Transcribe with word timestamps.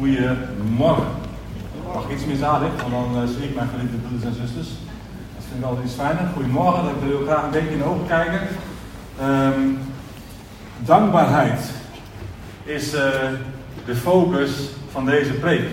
Goedemorgen. 0.00 1.06
Mag 1.94 2.04
ik 2.04 2.10
iets 2.10 2.24
meer 2.24 2.36
zalig, 2.36 2.70
want 2.80 2.92
dan 2.92 3.22
uh, 3.22 3.28
zie 3.28 3.48
ik 3.48 3.54
mijn 3.54 3.68
geliefde 3.68 3.96
broeders 3.96 4.24
en 4.24 4.34
zusters. 4.34 4.68
Dat 5.34 5.44
vind 5.48 5.60
ik 5.60 5.64
altijd 5.64 5.86
iets 5.86 5.94
fijner. 5.94 6.30
Goedemorgen, 6.34 6.84
ik 6.88 7.08
wil 7.08 7.26
graag 7.26 7.42
een 7.42 7.50
beetje 7.50 7.70
in 7.70 7.78
de 7.78 7.84
ogen 7.84 8.06
kijken. 8.06 8.40
Um, 9.22 9.78
dankbaarheid 10.78 11.70
is 12.64 12.94
uh, 12.94 13.00
de 13.84 13.94
focus 13.94 14.50
van 14.90 15.04
deze 15.04 15.32
preek. 15.32 15.64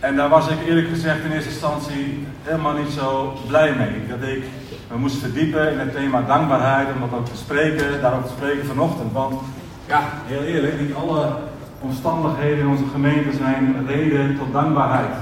En 0.00 0.16
daar 0.16 0.28
was 0.28 0.48
ik 0.48 0.66
eerlijk 0.66 0.88
gezegd 0.88 1.24
in 1.24 1.32
eerste 1.32 1.50
instantie 1.50 2.26
helemaal 2.42 2.76
niet 2.76 2.90
zo 2.90 3.36
blij 3.46 3.74
mee. 3.74 4.06
Dat 4.08 4.28
ik 4.28 4.44
me 4.90 4.96
moest 4.96 5.16
verdiepen 5.16 5.72
in 5.72 5.78
het 5.78 5.92
thema 5.92 6.22
dankbaarheid, 6.22 6.88
om 6.94 7.00
dat 7.00 7.18
ook 7.18 7.28
te 7.28 7.36
spreken, 7.36 8.00
daarover 8.00 8.26
te 8.26 8.34
spreken 8.36 8.66
vanochtend. 8.66 9.12
Want 9.12 9.40
ja, 9.86 10.02
heel 10.26 10.42
eerlijk, 10.42 10.80
niet 10.80 10.94
alle 10.94 11.28
omstandigheden 11.84 12.58
in 12.58 12.68
onze 12.68 12.86
gemeente 12.92 13.36
zijn 13.36 13.86
reden 13.86 14.38
tot 14.38 14.52
dankbaarheid. 14.52 15.14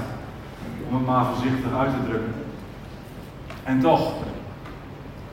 Om 0.89 0.95
het 0.95 1.05
maar 1.05 1.25
voorzichtig 1.25 1.77
uit 1.79 1.89
te 1.89 2.09
drukken. 2.09 2.33
En 3.63 3.79
toch, 3.79 4.13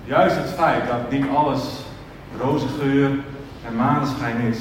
juist 0.05 0.37
het 0.37 0.51
feit 0.51 0.87
dat 0.87 1.11
niet 1.11 1.27
alles 1.35 1.85
roze 2.41 2.67
geur 2.81 3.11
en 3.67 3.77
maneschijn 3.77 4.41
is, 4.41 4.59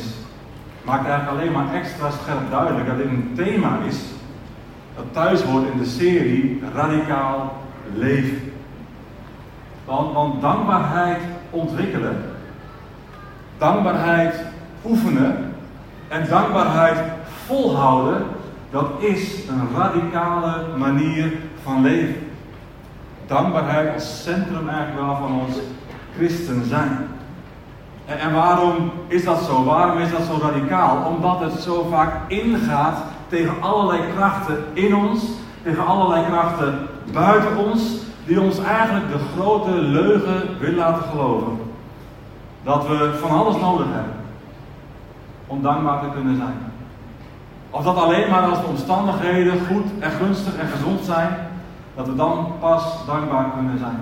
maakt 0.84 1.08
eigenlijk 1.08 1.40
alleen 1.40 1.52
maar 1.52 1.74
extra 1.74 2.10
scherp 2.10 2.52
duidelijk 2.52 2.88
dat 2.88 2.98
dit 2.98 3.06
een 3.06 3.32
thema 3.36 3.78
is 3.88 3.98
dat 4.96 5.14
thuis 5.14 5.42
hoort 5.42 5.72
in 5.72 5.78
de 5.78 5.86
serie 5.86 6.62
Radicaal 6.74 7.54
Leven. 7.94 8.52
Want, 9.86 10.14
want 10.14 10.42
dankbaarheid 10.42 11.22
ontwikkelen, 11.50 12.24
dankbaarheid 13.58 14.36
oefenen, 14.86 15.49
en 16.10 16.28
dankbaarheid 16.30 16.98
volhouden, 17.46 18.24
dat 18.72 18.86
is 19.00 19.48
een 19.48 19.78
radicale 19.78 20.66
manier 20.78 21.34
van 21.64 21.82
leven. 21.82 22.16
Dankbaarheid 23.28 23.94
als 23.94 24.24
centrum 24.24 24.70
eigenlijk 24.70 25.18
van 25.18 25.42
ons 25.46 25.56
christen 26.18 26.66
zijn. 26.66 27.08
En, 28.06 28.20
en 28.20 28.34
waarom 28.34 28.92
is 29.08 29.24
dat 29.24 29.42
zo? 29.42 29.64
Waarom 29.64 29.98
is 29.98 30.12
dat 30.12 30.22
zo 30.22 30.40
radicaal? 30.42 31.06
Omdat 31.06 31.40
het 31.40 31.62
zo 31.62 31.88
vaak 31.92 32.14
ingaat 32.28 32.98
tegen 33.28 33.62
allerlei 33.62 34.02
krachten 34.16 34.58
in 34.74 34.96
ons, 34.96 35.24
tegen 35.64 35.86
allerlei 35.86 36.26
krachten 36.26 36.88
buiten 37.14 37.58
ons, 37.58 37.82
die 38.26 38.42
ons 38.42 38.60
eigenlijk 38.60 39.12
de 39.12 39.20
grote 39.36 39.72
leugen 39.72 40.60
willen 40.60 40.78
laten 40.78 41.10
geloven. 41.10 41.60
Dat 42.64 42.88
we 42.88 43.18
van 43.22 43.30
alles 43.30 43.56
nodig 43.56 43.86
hebben 43.90 44.19
om 45.50 45.62
dankbaar 45.62 46.00
te 46.02 46.08
kunnen 46.14 46.36
zijn. 46.36 46.58
Of 47.70 47.84
dat 47.84 47.96
alleen 47.96 48.30
maar 48.30 48.42
als 48.42 48.60
de 48.60 48.68
omstandigheden 48.68 49.54
goed 49.68 49.86
en 50.00 50.12
gunstig 50.12 50.56
en 50.58 50.68
gezond 50.68 51.06
zijn, 51.06 51.30
dat 51.96 52.08
we 52.08 52.16
dan 52.16 52.52
pas 52.60 53.06
dankbaar 53.06 53.52
kunnen 53.56 53.78
zijn. 53.78 54.00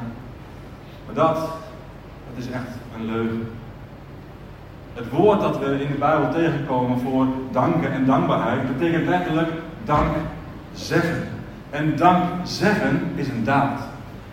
Maar 1.05 1.15
dat, 1.15 1.35
dat 1.35 2.45
is 2.45 2.49
echt 2.49 2.71
een 2.95 3.05
leugen. 3.05 3.49
Het 4.93 5.09
woord 5.09 5.41
dat 5.41 5.59
we 5.59 5.81
in 5.81 5.91
de 5.91 5.97
Bijbel 5.97 6.31
tegenkomen 6.31 6.99
voor 6.99 7.27
danken 7.51 7.91
en 7.91 8.05
dankbaarheid 8.05 8.77
betekent 8.77 9.07
letterlijk 9.07 9.49
dank 9.85 10.15
zeggen. 10.73 11.27
En 11.69 11.95
dank 11.95 12.23
zeggen 12.43 13.11
is 13.15 13.27
een 13.27 13.43
daad. 13.43 13.79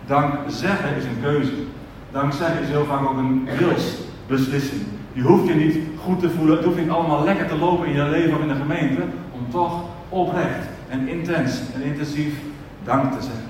Dank 0.05 0.33
zeggen 0.47 0.95
is 0.95 1.05
een 1.05 1.21
keuze. 1.21 1.53
Dank 2.11 2.33
zeggen 2.33 2.61
is 2.61 2.67
heel 2.67 2.85
vaak 2.85 3.01
ook 3.01 3.17
een 3.17 3.49
wilsbeslissing. 3.57 4.81
Je 5.13 5.21
hoeft 5.21 5.47
je 5.47 5.55
niet 5.55 5.77
goed 6.05 6.19
te 6.19 6.29
voelen, 6.29 6.55
het 6.55 6.65
hoeft 6.65 6.77
niet 6.77 6.89
allemaal 6.89 7.23
lekker 7.23 7.47
te 7.47 7.57
lopen 7.57 7.87
in 7.87 7.93
je 7.93 8.09
leven 8.09 8.35
of 8.35 8.41
in 8.41 8.47
de 8.47 8.55
gemeente, 8.55 9.01
om 9.31 9.49
toch 9.49 9.83
oprecht 10.09 10.67
en 10.89 11.07
intens 11.07 11.61
en 11.73 11.81
intensief 11.81 12.33
dank 12.83 13.11
te 13.11 13.21
zeggen. 13.21 13.49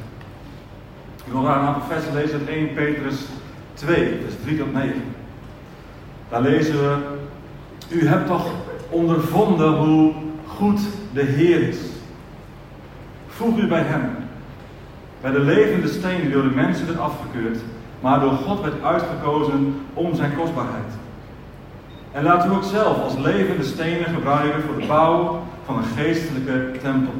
Ik 1.26 1.32
wil 1.32 1.44
daar 1.44 1.60
een 1.60 1.68
aantal 1.68 2.14
lezen 2.14 2.40
uit 2.40 2.48
1 2.48 2.74
Petrus 2.74 3.26
2, 3.74 4.20
vers 4.24 4.34
3 4.44 4.58
tot 4.58 4.74
9. 4.74 4.94
Daar 6.30 6.42
lezen 6.42 6.74
we, 6.74 6.98
u 7.90 8.08
hebt 8.08 8.28
toch 8.28 8.48
ondervonden 8.90 9.74
hoe 9.74 10.14
goed 10.48 10.80
de 11.14 11.24
Heer 11.24 11.68
is. 11.68 11.78
Voeg 13.28 13.58
u 13.58 13.68
bij 13.68 13.84
Hem, 13.84 14.10
bij 15.22 15.32
de 15.32 15.40
levende 15.40 15.88
steen 15.88 16.22
die 16.22 16.32
door 16.32 16.44
de 16.44 16.56
mensen 16.56 16.86
werd 16.86 17.00
afgekeurd, 17.00 17.60
maar 18.02 18.20
door 18.20 18.32
God 18.32 18.62
werd 18.62 18.84
uitgekozen 18.84 19.76
om 19.94 20.16
zijn 20.16 20.36
kostbaarheid. 20.36 20.94
En 22.16 22.24
laat 22.24 22.46
u 22.46 22.50
ook 22.50 22.64
zelf 22.64 23.02
als 23.02 23.18
levende 23.18 23.64
stenen 23.64 24.14
gebruiken 24.14 24.62
voor 24.62 24.80
de 24.82 24.88
bouw 24.88 25.42
van 25.66 25.78
een 25.78 25.84
geestelijke 25.84 26.80
tempel. 26.82 27.14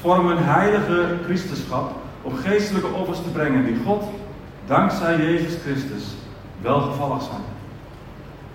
Vorm 0.00 0.26
een 0.26 0.42
heilige 0.42 1.16
priesterschap 1.24 1.92
om 2.22 2.34
geestelijke 2.34 2.88
offers 2.88 3.18
te 3.22 3.28
brengen 3.28 3.64
die 3.64 3.76
God, 3.84 4.04
dankzij 4.66 5.16
Jezus 5.16 5.62
Christus, 5.62 6.04
welgevallig 6.60 7.22
zijn. 7.22 7.40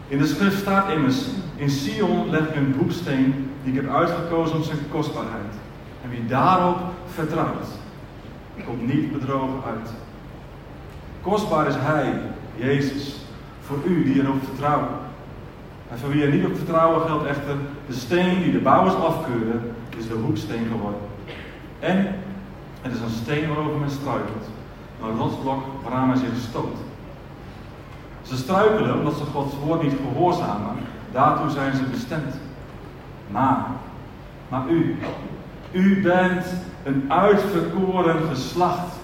In 0.07 0.17
de 0.17 0.27
schrift 0.27 0.57
staat 0.57 0.89
immers, 0.89 1.25
in 1.55 1.69
Sion 1.69 2.29
leg 2.29 2.41
ik 2.41 2.55
een 2.55 2.75
boeksteen 2.77 3.49
die 3.63 3.73
ik 3.73 3.81
heb 3.81 3.95
uitgekozen 3.95 4.55
om 4.55 4.63
zijn 4.63 4.77
kostbaarheid. 4.91 5.53
En 6.03 6.09
wie 6.09 6.25
daarop 6.25 6.77
vertrouwt, 7.13 7.67
komt 8.65 8.93
niet 8.93 9.11
bedrogen 9.11 9.59
uit. 9.67 9.89
Kostbaar 11.21 11.67
is 11.67 11.75
Hij, 11.77 12.21
Jezus, 12.55 13.15
voor 13.61 13.77
u 13.85 14.03
die 14.03 14.21
erop 14.21 14.43
vertrouwen. 14.43 15.04
En 15.91 15.97
voor 15.97 16.09
wie 16.09 16.23
er 16.23 16.31
niet 16.31 16.45
op 16.45 16.55
vertrouwen 16.55 17.05
geldt 17.05 17.25
echter, 17.25 17.55
de 17.87 17.93
steen 17.93 18.43
die 18.43 18.51
de 18.51 18.59
bouwers 18.59 18.95
afkeuren, 18.95 19.75
is 19.97 20.07
de 20.07 20.13
hoeksteen 20.13 20.67
geworden. 20.71 20.99
En 21.79 22.15
het 22.81 22.93
is 22.93 22.99
een 22.99 23.21
steen 23.23 23.47
waarover 23.47 23.79
men 23.79 23.89
struikelt, 23.89 24.49
een 25.03 25.17
rotsblok 25.17 25.63
waaraan 25.83 26.07
men 26.07 26.17
zich 26.17 26.29
stoot. 26.49 26.77
Ze 28.21 28.37
struikelen 28.37 28.99
omdat 28.99 29.17
ze 29.17 29.23
Gods 29.23 29.53
woord 29.65 29.83
niet 29.83 29.93
gehoorzamen, 30.07 30.75
daartoe 31.11 31.49
zijn 31.49 31.75
ze 31.75 31.83
bestemd. 31.83 32.35
Maar, 33.27 33.65
maar 34.49 34.69
u, 34.69 34.97
u 35.71 36.01
bent 36.01 36.45
een 36.83 37.05
uitverkoren 37.07 38.27
geslacht, 38.29 38.95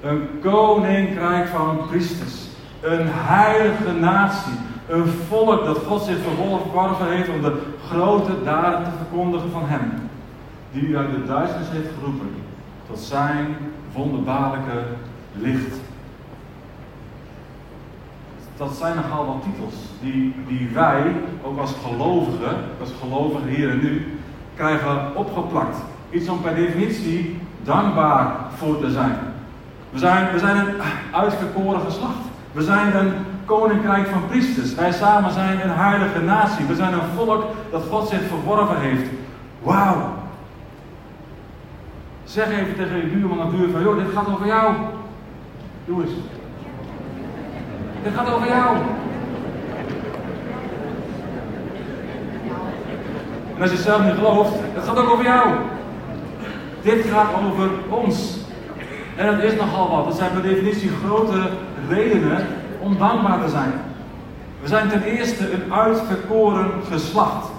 een 0.00 0.28
koninkrijk 0.40 1.48
van 1.48 1.86
priesters, 1.88 2.34
een 2.80 3.06
heilige 3.10 3.92
natie 3.92 4.52
een 4.92 5.06
volk 5.28 5.64
dat 5.64 5.78
God 5.78 6.02
zich 6.02 6.16
verworven 6.18 7.12
heeft 7.12 7.28
om 7.28 7.42
de 7.42 7.62
grote 7.88 8.32
daden 8.44 8.84
te 8.84 8.90
verkondigen 8.96 9.50
van 9.50 9.62
Hem. 9.64 9.92
Die 10.72 10.82
u 10.82 10.96
uit 10.96 11.10
de 11.10 11.24
duisternis 11.24 11.68
heeft 11.70 11.88
geroepen 11.98 12.30
tot 12.86 12.98
zijn 12.98 13.56
wonderbaarlijke 13.92 14.84
licht. 15.32 15.80
Dat 18.56 18.74
zijn 18.74 18.96
nogal 18.96 19.26
wat 19.26 19.42
titels 19.42 19.74
die, 20.00 20.34
die 20.48 20.68
wij, 20.72 21.12
ook 21.42 21.58
als 21.58 21.74
gelovigen, 21.84 22.56
als 22.80 22.90
gelovigen 23.00 23.48
hier 23.48 23.70
en 23.70 23.80
nu, 23.80 24.18
krijgen 24.56 25.16
opgeplakt. 25.16 25.76
Iets 26.10 26.28
om 26.28 26.40
per 26.40 26.54
definitie 26.54 27.38
dankbaar 27.62 28.36
voor 28.56 28.80
te 28.80 28.90
zijn. 28.90 29.18
We 29.90 29.98
zijn, 29.98 30.32
we 30.32 30.38
zijn 30.38 30.56
een 30.56 30.74
uitverkoren 31.12 31.80
geslacht. 31.80 32.24
We 32.52 32.62
zijn 32.62 32.96
een 32.96 33.12
koninkrijk 33.44 34.06
van 34.06 34.26
priesters. 34.28 34.74
Wij 34.74 34.92
samen 34.92 35.32
zijn 35.32 35.60
een 35.62 35.76
heilige 35.76 36.20
natie. 36.20 36.64
We 36.64 36.74
zijn 36.74 36.92
een 36.92 37.16
volk 37.16 37.44
dat 37.70 37.84
God 37.90 38.08
zich 38.08 38.20
verworven 38.28 38.80
heeft. 38.80 39.08
Wauw. 39.62 40.20
Zeg 42.24 42.50
even 42.50 42.76
tegen 42.76 42.96
je 42.96 43.06
buurman 43.06 43.50
deur 43.50 43.70
van, 43.70 43.82
joh, 43.82 43.96
dit 43.96 44.14
gaat 44.14 44.28
over 44.28 44.46
jou. 44.46 44.74
Doe 45.84 46.02
eens. 46.02 46.12
Dit 48.02 48.14
gaat 48.14 48.34
over 48.34 48.48
jou. 48.48 48.76
En 53.56 53.62
als 53.62 53.70
je 53.70 53.76
zelf 53.76 54.04
niet 54.04 54.14
gelooft, 54.14 54.52
het 54.74 54.84
gaat 54.84 54.98
ook 54.98 55.10
over 55.10 55.24
jou. 55.24 55.48
Dit 56.82 57.04
gaat 57.04 57.28
over 57.46 57.70
ons. 57.88 58.38
En 59.16 59.26
dat 59.26 59.42
is 59.42 59.56
nogal 59.56 59.90
wat. 59.90 60.04
Dat 60.04 60.16
zijn 60.16 60.32
per 60.32 60.42
definitie 60.42 60.90
grote 61.04 61.50
redenen 61.88 62.46
om 62.82 62.98
dankbaar 62.98 63.44
te 63.44 63.50
zijn. 63.50 63.72
We 64.62 64.68
zijn 64.68 64.88
ten 64.88 65.02
eerste 65.02 65.52
een 65.52 65.72
uitverkoren 65.72 66.70
geslacht. 66.90 67.50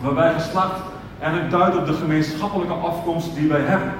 Waarbij 0.00 0.32
geslacht 0.32 0.80
eigenlijk 1.20 1.50
duidt 1.50 1.76
op 1.76 1.86
de 1.86 1.92
gemeenschappelijke 1.92 2.72
afkomst 2.72 3.34
die 3.34 3.48
wij 3.48 3.60
hebben. 3.60 3.92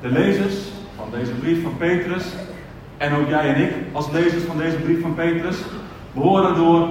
De 0.00 0.08
lezers 0.08 0.54
van 0.96 1.06
deze 1.10 1.32
brief 1.32 1.62
van 1.62 1.76
Petrus, 1.76 2.24
en 2.96 3.14
ook 3.14 3.28
jij 3.28 3.54
en 3.54 3.62
ik 3.62 3.72
als 3.92 4.10
lezers 4.10 4.42
van 4.42 4.56
deze 4.56 4.76
brief 4.76 5.00
van 5.00 5.14
Petrus, 5.14 5.56
behoren 6.12 6.54
door 6.54 6.88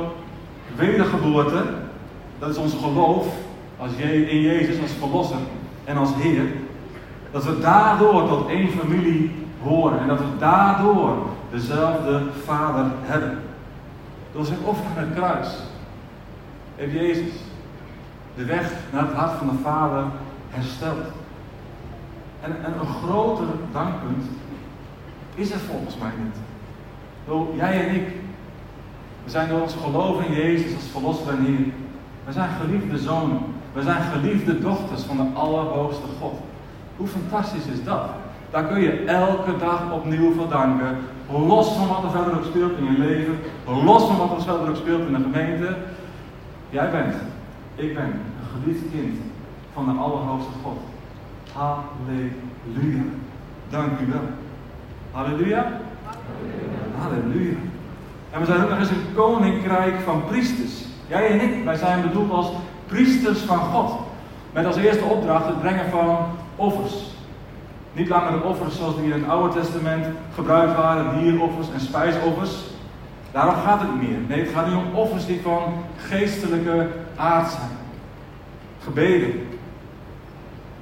wedergeboorte, 0.75 1.63
dat 2.39 2.49
is 2.49 2.57
ons 2.57 2.73
geloof 2.81 3.25
als 3.77 3.91
in 4.01 4.41
Jezus 4.41 4.81
als 4.81 4.91
verlosser 4.99 5.37
en 5.83 5.97
als 5.97 6.09
Heer, 6.15 6.43
dat 7.31 7.43
we 7.43 7.59
daardoor 7.59 8.27
tot 8.27 8.49
één 8.49 8.69
familie 8.69 9.31
horen 9.63 9.99
en 9.99 10.07
dat 10.07 10.17
we 10.17 10.37
daardoor 10.39 11.15
dezelfde 11.51 12.21
Vader 12.45 12.85
hebben. 13.01 13.39
Door 14.31 14.45
zijn 14.45 14.59
offer 14.63 14.85
aan 14.97 15.03
het 15.03 15.13
kruis 15.13 15.47
heeft 16.75 16.93
Jezus 16.93 17.33
de 18.35 18.45
weg 18.45 18.71
naar 18.91 19.01
het 19.01 19.13
hart 19.13 19.37
van 19.37 19.47
de 19.47 19.63
Vader 19.63 20.03
herstelt. 20.49 21.07
En, 22.41 22.55
en 22.63 22.73
een 22.79 22.93
groter 23.03 23.45
dankpunt 23.71 24.25
is 25.35 25.51
er 25.51 25.59
volgens 25.59 25.97
mij 25.97 26.11
niet. 26.23 26.35
Door 27.25 27.47
jij 27.55 27.87
en 27.87 27.95
ik, 27.95 28.07
we 29.23 29.29
zijn 29.29 29.49
door 29.49 29.61
ons 29.61 29.75
geloof 29.83 30.25
in 30.25 30.33
Jezus 30.33 30.75
als 30.75 30.83
verlosser 30.91 31.29
en 31.29 31.45
Heer. 31.45 31.65
We 32.25 32.31
zijn 32.31 32.49
geliefde 32.61 32.97
zonen. 32.97 33.39
We 33.73 33.81
zijn 33.81 34.01
geliefde 34.01 34.59
dochters 34.59 35.01
van 35.01 35.17
de 35.17 35.39
Allerhoogste 35.39 36.07
God. 36.19 36.33
Hoe 36.97 37.07
fantastisch 37.07 37.65
is 37.65 37.83
dat? 37.83 38.09
Daar 38.49 38.65
kun 38.65 38.81
je 38.81 39.03
elke 39.05 39.57
dag 39.57 39.91
opnieuw 39.91 40.33
voor 40.33 40.49
danken. 40.49 40.97
Los 41.31 41.67
van 41.67 41.87
wat 41.87 42.03
er 42.03 42.09
verder 42.09 42.33
ook 42.33 42.45
speelt 42.45 42.77
in 42.77 42.83
je 42.83 42.97
leven. 42.97 43.39
Los 43.65 44.03
van 44.03 44.17
wat 44.17 44.31
er 44.31 44.41
verder 44.41 44.69
ook 44.69 44.75
speelt 44.75 45.07
in 45.07 45.13
de 45.13 45.21
gemeente. 45.31 45.77
Jij 46.69 46.91
bent, 46.91 47.15
ik 47.75 47.93
ben 47.93 48.03
een 48.03 48.61
geliefd 48.61 48.83
kind 48.91 49.17
van 49.73 49.85
de 49.85 49.91
Allerhoogste 49.91 50.51
God. 50.63 50.77
Halleluja. 51.53 53.03
Dank 53.69 53.99
u 53.99 54.11
wel. 54.11 54.21
Halleluja. 55.11 55.79
Halleluja. 56.97 57.57
En 58.31 58.39
we 58.39 58.45
zijn 58.45 58.63
ook 58.63 58.69
nog 58.69 58.79
eens 58.79 58.89
een 58.89 59.13
koninkrijk 59.15 59.99
van 59.99 60.25
priesters. 60.25 60.85
Jij 61.07 61.27
en 61.27 61.41
ik, 61.41 61.63
wij 61.63 61.75
zijn 61.75 62.01
bedoeld 62.01 62.31
als 62.31 62.47
priesters 62.87 63.39
van 63.39 63.59
God. 63.59 63.91
Met 64.53 64.65
als 64.65 64.75
eerste 64.75 65.03
opdracht 65.03 65.45
het 65.45 65.59
brengen 65.59 65.89
van 65.89 66.17
offers. 66.55 67.10
Niet 67.93 68.09
langer 68.09 68.31
de 68.31 68.43
offers 68.43 68.77
zoals 68.77 68.95
die 68.95 69.03
in 69.03 69.11
het 69.11 69.29
Oude 69.29 69.59
Testament 69.59 70.05
gebruikt 70.33 70.75
waren, 70.75 71.19
dieroffers 71.19 71.67
en 71.73 71.79
spijsoffers. 71.79 72.51
Daarom 73.31 73.55
gaat 73.55 73.81
het 73.81 73.91
niet 73.91 74.09
meer. 74.09 74.19
Nee, 74.27 74.39
het 74.39 74.53
gaat 74.53 74.67
nu 74.67 74.73
om 74.73 74.95
offers 74.95 75.25
die 75.25 75.41
van 75.41 75.73
geestelijke 75.97 76.87
aard 77.15 77.51
zijn. 77.51 77.69
Gebeden, 78.83 79.47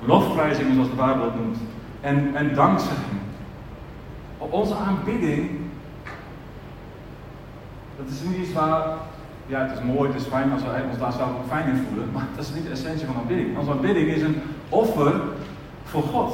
lofprijzingen 0.06 0.74
zoals 0.74 0.90
de 0.90 0.96
Bijbel 0.96 1.24
het 1.24 1.36
noemt, 1.36 1.58
en, 2.02 2.36
en 2.36 2.54
dankzegging. 2.56 3.20
Onze 4.38 4.76
aanbidding, 4.76 5.50
dat 7.98 8.08
is 8.08 8.22
niet 8.22 8.38
iets 8.38 8.54
waar, 8.54 8.84
ja 9.46 9.60
het 9.60 9.78
is 9.78 9.84
mooi, 9.84 10.12
het 10.12 10.22
is 10.22 10.28
fijn 10.28 10.52
als 10.52 10.62
we 10.62 10.84
ons 10.90 11.00
daar 11.00 11.12
zelf 11.12 11.30
ook 11.30 11.48
fijn 11.48 11.70
in 11.70 11.86
voelen, 11.88 12.10
maar 12.14 12.28
dat 12.36 12.46
is 12.46 12.54
niet 12.54 12.64
de 12.64 12.72
essentie 12.72 13.06
van 13.06 13.16
aanbidding. 13.16 13.58
Onze 13.58 13.72
aanbidding 13.72 14.08
is 14.08 14.22
een 14.22 14.42
offer 14.70 15.22
voor 15.84 16.04
God. 16.04 16.34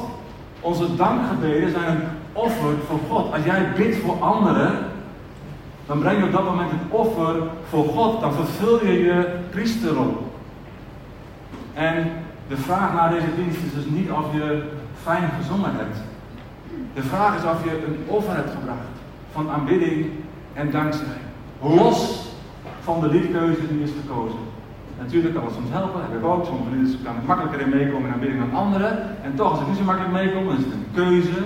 Onze 0.66 0.96
dankgebeden 0.96 1.70
zijn 1.70 1.88
een 1.88 2.02
offer 2.32 2.74
voor 2.86 2.98
God. 3.08 3.32
Als 3.32 3.44
jij 3.44 3.72
bidt 3.76 3.96
voor 3.96 4.16
anderen, 4.20 4.78
dan 5.86 5.98
breng 5.98 6.18
je 6.18 6.24
op 6.24 6.32
dat 6.32 6.44
moment 6.44 6.70
een 6.70 6.90
offer 6.90 7.42
voor 7.68 7.84
God. 7.84 8.20
Dan 8.20 8.32
vervul 8.32 8.86
je 8.86 8.92
je 8.92 9.38
priesterrol. 9.50 10.32
En 11.74 12.12
de 12.48 12.56
vraag 12.56 12.92
naar 12.92 13.10
deze 13.10 13.34
dienst 13.36 13.58
is 13.62 13.72
dus 13.74 13.84
niet 13.84 14.10
of 14.10 14.32
je 14.32 14.62
fijn 15.02 15.30
gezongen 15.40 15.70
hebt. 15.74 15.98
De 16.94 17.02
vraag 17.02 17.36
is 17.36 17.44
of 17.44 17.64
je 17.64 17.84
een 17.86 18.04
offer 18.06 18.34
hebt 18.34 18.50
gebracht 18.50 18.96
van 19.32 19.50
aanbidding 19.50 20.10
en 20.52 20.70
dankzegging. 20.70 21.26
Los 21.60 22.28
van 22.80 23.00
de 23.00 23.08
liedkeuze 23.08 23.66
die 23.68 23.82
is 23.82 23.90
gekozen. 24.00 24.38
Natuurlijk 24.98 25.34
kan 25.34 25.44
het 25.44 25.54
soms 25.54 25.70
helpen, 25.70 26.00
heb 26.00 26.18
ik 26.18 26.24
ook. 26.24 26.44
Sommige 26.44 26.70
lieden 26.76 27.02
kan 27.02 27.16
ik 27.16 27.26
makkelijker 27.26 27.60
in 27.60 27.68
meekomen 27.68 28.06
in 28.08 28.12
aanbidding 28.12 28.40
dan 28.40 28.60
anderen. 28.60 28.92
En 29.22 29.34
toch, 29.34 29.50
als 29.50 29.60
ik 29.60 29.66
niet 29.66 29.76
zo 29.76 29.84
makkelijk 29.84 30.12
meekom, 30.12 30.50
is 30.50 30.64
het 30.64 30.72
een 30.72 30.88
keuze 30.94 31.42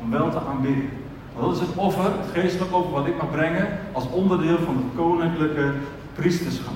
om 0.00 0.10
wel 0.10 0.30
te 0.30 0.40
aanbidden. 0.50 0.88
Want 1.34 1.46
dat 1.46 1.54
is 1.54 1.68
het 1.68 1.76
offer, 1.76 2.04
het 2.04 2.30
geestelijk 2.32 2.74
offer 2.74 2.92
wat 2.92 3.06
ik 3.06 3.16
mag 3.16 3.30
brengen 3.30 3.66
als 3.92 4.10
onderdeel 4.10 4.58
van 4.58 4.76
het 4.76 4.96
koninklijke 4.96 5.72
priesterschap. 6.14 6.74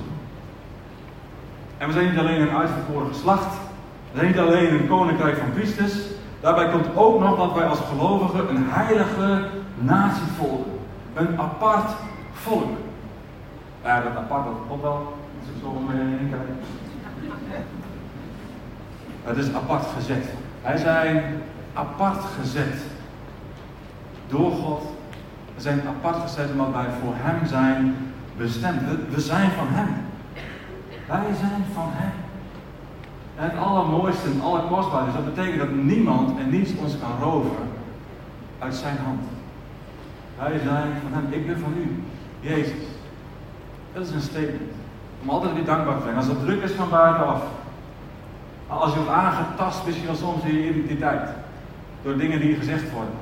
En 1.78 1.86
we 1.86 1.92
zijn 1.92 2.10
niet 2.10 2.18
alleen 2.18 2.40
een 2.40 2.56
uitverkoren 2.56 3.08
geslacht, 3.08 3.56
we 4.12 4.18
zijn 4.18 4.26
niet 4.26 4.38
alleen 4.38 4.72
een 4.74 4.88
koninkrijk 4.88 5.36
van 5.36 5.52
priesters. 5.52 5.92
Daarbij 6.40 6.70
komt 6.70 6.86
ook 6.94 7.20
nog 7.20 7.36
dat 7.36 7.54
wij 7.54 7.66
als 7.66 7.78
gelovigen 7.78 8.48
een 8.48 8.64
heilige 8.68 9.48
natie 9.78 10.26
volgen. 10.38 10.70
Een 11.14 11.38
apart 11.40 11.90
volk. 12.32 12.70
Ja, 13.84 14.00
dat 14.00 14.16
apart, 14.16 14.44
dat 14.44 14.54
klopt 14.66 14.82
wel. 14.82 15.14
Het 19.24 19.36
is 19.36 19.54
apart 19.54 19.86
gezet. 19.96 20.24
Wij 20.62 20.76
zijn 20.76 21.22
apart 21.74 22.24
gezet. 22.40 22.74
Door 24.28 24.50
God. 24.50 24.82
We 25.54 25.60
zijn 25.60 25.80
apart 25.86 26.16
gezet 26.22 26.50
omdat 26.50 26.72
wij 26.72 26.86
voor 27.02 27.12
Hem 27.16 27.46
zijn 27.46 27.96
bestemd. 28.36 28.80
We, 29.10 29.20
zijn 29.20 29.50
van 29.50 29.66
Hem. 29.68 29.94
Wij 31.06 31.34
zijn 31.40 31.64
van 31.74 31.88
Hem. 31.88 32.12
En 33.36 33.44
het 33.44 33.58
allermooiste 33.58 34.28
en 34.28 34.40
allerkostbaarste 34.40 35.08
is, 35.08 35.24
dat 35.24 35.34
betekent 35.34 35.58
dat 35.58 35.70
niemand 35.70 36.38
en 36.38 36.50
niets 36.50 36.70
ons 36.76 36.98
kan 36.98 37.28
roven 37.28 37.68
uit 38.58 38.74
zijn 38.74 38.96
hand. 39.04 39.20
Wij 40.38 40.58
zijn 40.58 40.92
van 41.02 41.12
Hem. 41.12 41.32
Ik 41.32 41.46
ben 41.46 41.58
van 41.58 41.72
u. 41.76 42.02
Jezus. 42.40 42.86
Dat 43.92 44.06
is 44.06 44.10
een 44.10 44.20
statement. 44.20 44.81
Om 45.22 45.28
altijd 45.30 45.54
weer 45.54 45.64
dankbaar 45.64 45.96
te 45.96 46.02
zijn. 46.02 46.16
Als 46.16 46.26
het 46.26 46.40
druk 46.40 46.62
is 46.62 46.72
van 46.72 46.88
buitenaf. 46.88 47.42
Als 48.66 48.92
je 48.92 48.96
wordt 48.96 49.12
aangetast, 49.12 49.86
misschien 49.86 50.06
wel 50.06 50.14
soms 50.14 50.44
in 50.44 50.54
je 50.54 50.68
identiteit. 50.68 51.28
Door 52.02 52.16
dingen 52.16 52.40
die 52.40 52.56
gezegd 52.56 52.92
worden. 52.92 53.14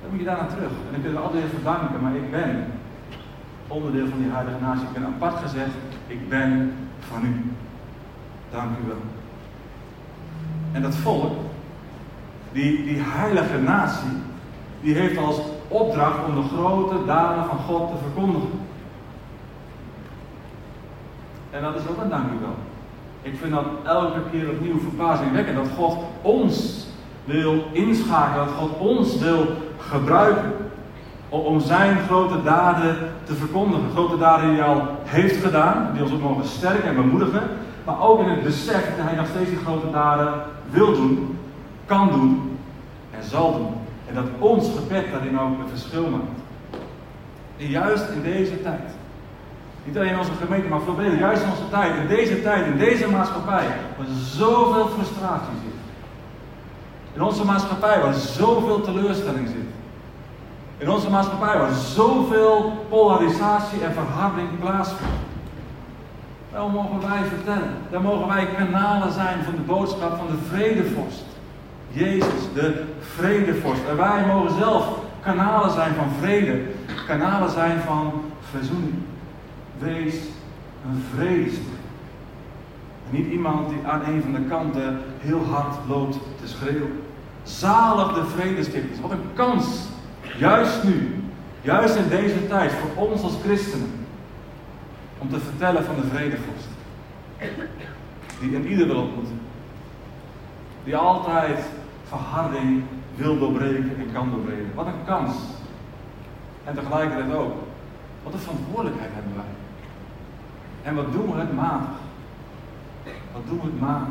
Dan 0.00 0.10
moet 0.10 0.18
je 0.18 0.24
daar 0.24 0.36
naar 0.36 0.48
terug. 0.48 0.70
En 0.70 0.92
dan 0.92 1.02
kun 1.02 1.12
je 1.12 1.18
altijd 1.18 1.44
even 1.44 1.64
danken. 1.64 2.02
Maar 2.02 2.14
ik 2.14 2.30
ben 2.30 2.66
onderdeel 3.68 4.06
van 4.08 4.18
die 4.18 4.30
heilige 4.30 4.60
natie. 4.60 4.86
Ik 4.86 4.92
ben 4.92 5.06
apart 5.06 5.36
gezet. 5.36 5.70
Ik 6.06 6.28
ben 6.28 6.72
van 7.08 7.24
u. 7.24 7.50
Dank 8.50 8.70
u 8.70 8.86
wel. 8.86 9.02
En 10.72 10.82
dat 10.82 10.94
volk, 10.94 11.32
die, 12.52 12.84
die 12.84 12.98
heilige 13.00 13.58
natie, 13.58 14.16
die 14.80 14.94
heeft 14.94 15.18
als 15.18 15.40
opdracht 15.68 16.24
om 16.24 16.34
de 16.34 16.48
grote 16.56 17.04
daden 17.06 17.44
van 17.44 17.58
God 17.58 17.88
te 17.88 17.96
verkondigen. 18.02 18.65
En 21.56 21.62
dat 21.62 21.74
is 21.74 21.88
ook 21.90 22.02
een 22.02 22.10
wel. 22.10 22.56
Ik 23.22 23.38
vind 23.40 23.52
dat 23.52 23.64
elke 23.84 24.20
keer 24.30 24.50
opnieuw 24.50 24.78
verbazingwekkend 24.80 25.56
dat 25.56 25.68
God 25.76 25.96
ons 26.22 26.86
wil 27.24 27.64
inschakelen, 27.72 28.46
dat 28.46 28.54
God 28.54 28.78
ons 28.78 29.18
wil 29.18 29.46
gebruiken 29.78 30.52
om 31.28 31.60
zijn 31.60 31.98
grote 31.98 32.42
daden 32.42 32.96
te 33.24 33.34
verkondigen. 33.34 33.90
Grote 33.90 34.18
daden 34.18 34.48
die 34.48 34.58
hij 34.58 34.68
al 34.68 34.82
heeft 35.04 35.44
gedaan, 35.44 35.90
die 35.92 36.02
ons 36.02 36.12
ook 36.12 36.22
mogen 36.22 36.44
sterken 36.44 36.88
en 36.88 36.94
bemoedigen, 36.94 37.42
maar 37.84 38.00
ook 38.00 38.20
in 38.20 38.28
het 38.28 38.42
besef 38.42 38.96
dat 38.96 39.06
hij 39.06 39.16
nog 39.16 39.26
steeds 39.26 39.50
die 39.50 39.58
grote 39.58 39.90
daden 39.90 40.34
wil 40.70 40.92
doen, 40.92 41.38
kan 41.86 42.10
doen 42.10 42.58
en 43.10 43.24
zal 43.24 43.52
doen. 43.52 43.74
En 44.08 44.14
dat 44.14 44.24
ons 44.38 44.70
gebed 44.76 45.10
daarin 45.10 45.40
ook 45.40 45.58
een 45.58 45.78
verschil 45.78 46.08
maakt. 46.10 46.40
En 47.56 47.66
juist 47.66 48.08
in 48.08 48.22
deze 48.22 48.62
tijd 48.62 48.90
niet 49.86 49.96
alleen 49.96 50.12
in 50.12 50.18
onze 50.18 50.32
gemeente, 50.44 50.68
maar 50.68 50.80
veel 50.80 50.94
beter, 50.94 51.18
juist 51.18 51.42
in 51.42 51.50
onze 51.50 51.68
tijd, 51.70 51.96
in 51.96 52.06
deze 52.06 52.42
tijd, 52.42 52.66
in 52.66 52.78
deze 52.78 53.10
maatschappij, 53.10 53.66
waar 53.96 54.06
zoveel 54.16 54.88
frustratie 54.88 55.56
zit. 55.62 55.74
In 57.12 57.22
onze 57.22 57.44
maatschappij 57.44 58.00
waar 58.00 58.14
zoveel 58.14 58.80
teleurstelling 58.80 59.48
zit. 59.48 59.68
In 60.78 60.90
onze 60.90 61.10
maatschappij 61.10 61.58
waar 61.58 61.72
zoveel 61.72 62.86
polarisatie 62.88 63.84
en 63.84 63.92
verharding 63.92 64.48
plaatsvindt. 64.60 65.24
Daar 66.52 66.70
mogen 66.70 67.00
wij 67.00 67.28
vertellen. 67.28 67.74
Daar 67.90 68.00
mogen 68.00 68.28
wij 68.28 68.46
kanalen 68.46 69.12
zijn 69.12 69.44
van 69.44 69.54
de 69.54 69.60
boodschap 69.60 70.16
van 70.16 70.26
de 70.26 70.56
vredevorst. 70.56 71.24
Jezus, 71.88 72.42
de 72.54 72.84
vredevorst. 73.00 73.82
En 73.88 73.96
wij 73.96 74.26
mogen 74.26 74.58
zelf 74.58 74.88
kanalen 75.22 75.70
zijn 75.70 75.94
van 75.94 76.08
vrede. 76.20 76.62
Kanalen 77.06 77.50
zijn 77.50 77.78
van 77.86 78.12
verzoening. 78.50 78.94
Wees 79.78 80.14
een 80.86 81.02
vredestichter. 81.14 81.74
Niet 83.10 83.26
iemand 83.26 83.68
die 83.68 83.78
aan 83.86 84.04
een 84.04 84.22
van 84.22 84.32
de 84.32 84.44
kanten 84.48 84.98
heel 85.18 85.44
hard 85.44 85.74
loopt 85.88 86.18
te 86.40 86.48
schreeuwen. 86.48 87.02
Zalig 87.42 88.14
de 88.14 88.24
vredestichters. 88.24 89.00
Wat 89.00 89.10
een 89.10 89.32
kans. 89.34 89.66
Juist 90.38 90.84
nu. 90.84 91.14
Juist 91.60 91.96
in 91.96 92.08
deze 92.08 92.46
tijd 92.46 92.72
voor 92.72 93.08
ons 93.08 93.22
als 93.22 93.34
christenen. 93.44 93.90
Om 95.18 95.28
te 95.28 95.38
vertellen 95.38 95.84
van 95.84 95.94
de 95.94 96.06
vredevorst. 96.06 96.68
Die 98.40 98.50
in 98.50 98.66
ieder 98.66 98.86
wil 98.86 99.02
ontmoeten. 99.02 99.40
Die 100.84 100.96
altijd 100.96 101.58
verharding 102.04 102.82
wil 103.14 103.38
doorbreken 103.38 103.96
en 103.98 104.12
kan 104.12 104.30
doorbreken. 104.30 104.74
Wat 104.74 104.86
een 104.86 105.04
kans. 105.06 105.32
En 106.64 106.74
tegelijkertijd 106.74 107.34
ook. 107.34 107.65
Wat 108.26 108.34
een 108.34 108.40
verantwoordelijkheid 108.40 109.10
hebben 109.14 109.32
wij. 109.34 109.52
En 110.82 110.94
wat 110.94 111.12
doen 111.12 111.32
we 111.32 111.38
het 111.38 111.54
maandag? 111.54 111.96
Wat 113.32 113.42
doen 113.48 113.60
we 113.60 113.66
het 113.66 113.80
maandag? 113.80 114.08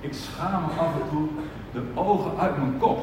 Ik 0.00 0.12
schaam 0.12 0.62
me 0.62 0.80
af 0.80 0.92
en 1.02 1.08
toe 1.10 1.28
de 1.72 1.82
ogen 1.94 2.30
uit 2.38 2.56
mijn 2.56 2.78
kop. 2.78 2.98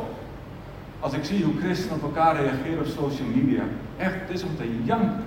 Als 1.00 1.14
ik 1.14 1.26
zie 1.26 1.44
hoe 1.44 1.58
christenen 1.60 1.96
op 1.96 2.04
elkaar 2.04 2.36
reageren 2.36 2.80
op 2.80 2.86
social 2.86 3.28
media. 3.28 3.64
Echt, 3.98 4.14
het 4.14 4.30
is 4.30 4.44
om 4.44 4.56
te 4.56 4.84
janken. 4.84 5.24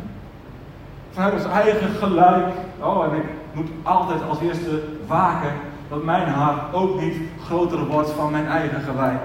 Vanuit 1.11 1.35
ons 1.35 1.45
eigen 1.45 1.91
gelijk. 1.91 2.55
Oh, 2.81 3.05
en 3.05 3.17
ik 3.17 3.25
moet 3.53 3.69
altijd 3.83 4.23
als 4.23 4.41
eerste 4.41 4.83
waken 5.07 5.53
dat 5.89 6.05
mijn 6.05 6.29
hart 6.29 6.75
ook 6.75 7.01
niet 7.01 7.17
groter 7.45 7.87
wordt 7.87 8.11
van 8.11 8.31
mijn 8.31 8.47
eigen 8.47 8.81
gelijk. 8.81 9.21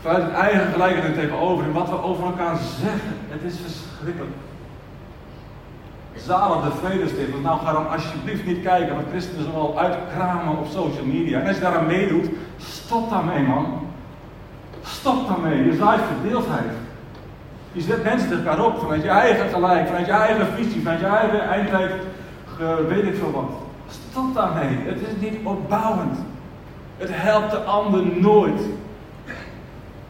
Vanuit 0.00 0.22
het 0.22 0.32
eigen 0.32 0.72
gelijk 0.72 1.04
er 1.04 1.14
tegenover 1.14 1.64
en 1.64 1.72
wat 1.72 1.88
we 1.88 2.02
over 2.02 2.24
elkaar 2.24 2.56
zeggen. 2.56 3.16
Het 3.28 3.42
is 3.42 3.58
verschrikkelijk. 3.58 4.34
Zalig 6.16 6.64
de 6.64 6.70
vredestichters. 6.70 7.42
Nou 7.42 7.60
ga 7.60 7.72
dan 7.72 7.90
alsjeblieft 7.90 8.46
niet 8.46 8.62
kijken 8.62 8.94
wat 8.94 9.04
christenen 9.10 9.52
zoal 9.52 9.78
uitkramen 9.78 10.58
op 10.58 10.66
social 10.66 11.04
media. 11.04 11.40
En 11.40 11.46
als 11.46 11.56
je 11.56 11.62
daaraan 11.62 11.86
meedoet, 11.86 12.28
stop 12.56 13.10
daarmee 13.10 13.42
man. 13.42 13.88
Stop 14.82 15.28
daarmee. 15.28 15.64
Je 15.64 15.76
zaait 15.76 16.00
verdeeldheid. 16.20 16.70
Je 17.72 17.80
zet 17.80 18.04
mensen 18.04 18.32
elkaar 18.32 18.64
op 18.64 18.78
vanuit 18.78 19.02
je 19.02 19.08
eigen 19.08 19.48
gelijk, 19.48 19.86
vanuit 19.86 20.06
je 20.06 20.12
eigen 20.12 20.46
visie, 20.46 20.82
vanuit 20.82 21.00
je 21.00 21.06
eigen 21.06 21.40
eindtijd, 21.40 21.92
weet 22.88 23.04
ik 23.04 23.14
veel 23.14 23.30
wat. 23.30 23.50
Stop 24.10 24.34
daarmee. 24.34 24.76
Het 24.76 25.00
is 25.00 25.30
niet 25.30 25.38
opbouwend. 25.42 26.18
Het 26.96 27.10
helpt 27.12 27.50
de 27.50 27.58
ander 27.58 28.06
nooit. 28.06 28.60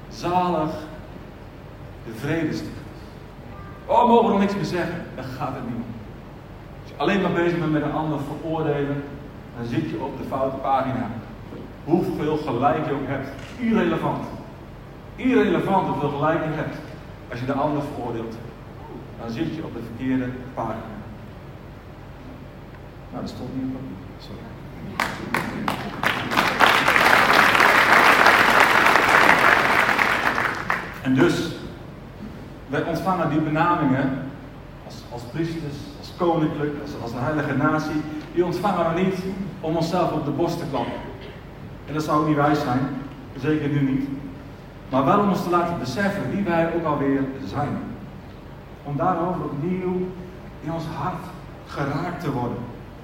Zalig 0.09 0.71
de 2.05 2.13
vredestichters. 2.15 2.79
Oh, 3.87 4.09
mogen 4.09 4.25
we 4.25 4.31
nog 4.31 4.41
niks 4.41 4.55
meer 4.55 4.65
zeggen? 4.65 5.05
Dan 5.15 5.25
gaat 5.25 5.55
het 5.55 5.65
niet 5.65 5.85
alleen 7.01 7.21
maar 7.21 7.33
bezig 7.33 7.59
met 7.71 7.83
een 7.83 7.93
ander 7.93 8.19
veroordelen, 8.21 9.03
dan 9.57 9.67
zit 9.67 9.91
je 9.91 10.01
op 10.01 10.19
de 10.19 10.25
foute 10.29 10.57
pagina. 10.57 11.11
Hoeveel 11.85 12.37
gelijk 12.37 12.87
je 12.87 12.93
ook 12.93 13.07
hebt. 13.07 13.29
Irrelevant. 13.59 14.25
Irrelevant 15.17 15.89
hoeveel 15.89 16.09
gelijk 16.09 16.45
je 16.45 16.51
hebt. 16.51 16.77
Als 17.31 17.41
je 17.41 17.47
de 17.47 17.53
ander 17.53 17.83
veroordeelt, 17.83 18.37
dan 19.21 19.31
zit 19.31 19.55
je 19.55 19.65
op 19.65 19.73
de 19.75 19.83
verkeerde 19.83 20.29
pagina. 20.55 20.99
Nou, 23.11 23.25
dat 23.25 23.31
stond 23.31 23.55
niet 23.55 23.65
op 23.65 23.81
papier. 23.81 23.97
Sorry. 24.19 24.41
En 31.03 31.15
dus, 31.15 31.55
wij 32.67 32.83
ontvangen 32.83 33.31
die 33.31 33.41
benamingen 33.41 34.31
als, 34.87 34.95
als 35.13 35.23
priesters, 35.23 35.77
koninklijk, 36.21 36.75
als, 37.03 37.13
een 37.13 37.29
heilige 37.29 37.57
natie. 37.57 38.01
Die 38.35 38.45
ontvangen 38.45 38.95
we 38.95 39.01
niet 39.01 39.17
om 39.61 39.77
onszelf 39.77 40.13
op 40.13 40.25
de 40.25 40.31
borst 40.31 40.59
te 40.59 40.65
klappen. 40.71 41.01
En 41.87 41.95
dat 41.95 42.03
zou 42.03 42.21
ook 42.21 42.27
niet 42.27 42.37
wijs 42.37 42.61
zijn, 42.61 42.81
zeker 43.41 43.69
nu 43.69 43.81
niet. 43.81 44.09
Maar 44.91 45.05
wel 45.05 45.21
om 45.21 45.29
ons 45.29 45.43
te 45.43 45.51
laten 45.51 45.79
beseffen 45.79 46.31
wie 46.31 46.45
wij 46.45 46.75
ook 46.75 46.85
alweer 46.85 47.25
zijn. 47.45 47.79
Om 48.85 48.97
daarover 48.97 49.45
opnieuw 49.45 50.07
in 50.65 50.73
ons 50.73 50.85
hart 50.97 51.25
geraakt 51.67 52.25
te 52.25 52.33
worden. 52.33 52.59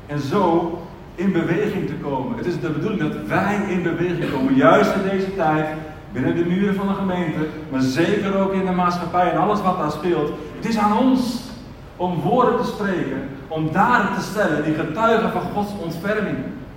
En 0.06 0.18
zo 0.18 0.78
in 1.14 1.32
beweging 1.32 1.86
te 1.86 1.94
komen. 1.94 2.36
Het 2.36 2.46
is 2.46 2.60
de 2.60 2.70
bedoeling 2.70 3.00
dat 3.00 3.26
wij 3.26 3.60
in 3.68 3.82
beweging 3.82 4.32
komen, 4.32 4.54
juist 4.54 4.94
in 4.94 5.08
deze 5.10 5.34
tijd, 5.36 5.66
binnen 6.12 6.36
de 6.36 6.44
muren 6.44 6.74
van 6.74 6.88
de 6.88 6.94
gemeente, 6.94 7.46
maar 7.70 7.80
zeker 7.80 8.38
ook 8.38 8.52
in 8.52 8.66
de 8.66 8.72
maatschappij 8.72 9.30
en 9.30 9.38
alles 9.38 9.62
wat 9.62 9.78
daar 9.78 9.90
speelt. 9.90 10.32
Het 10.56 10.68
is 10.68 10.78
aan 10.78 10.98
ons 10.98 11.45
om 11.96 12.20
woorden 12.20 12.60
te 12.60 12.66
spreken, 12.66 13.28
om 13.48 13.72
daden 13.72 14.14
te 14.14 14.22
stellen 14.22 14.64
die 14.64 14.74
getuigen 14.74 15.32
van 15.32 15.42
Gods 15.54 15.70
ontferming. 15.82 16.36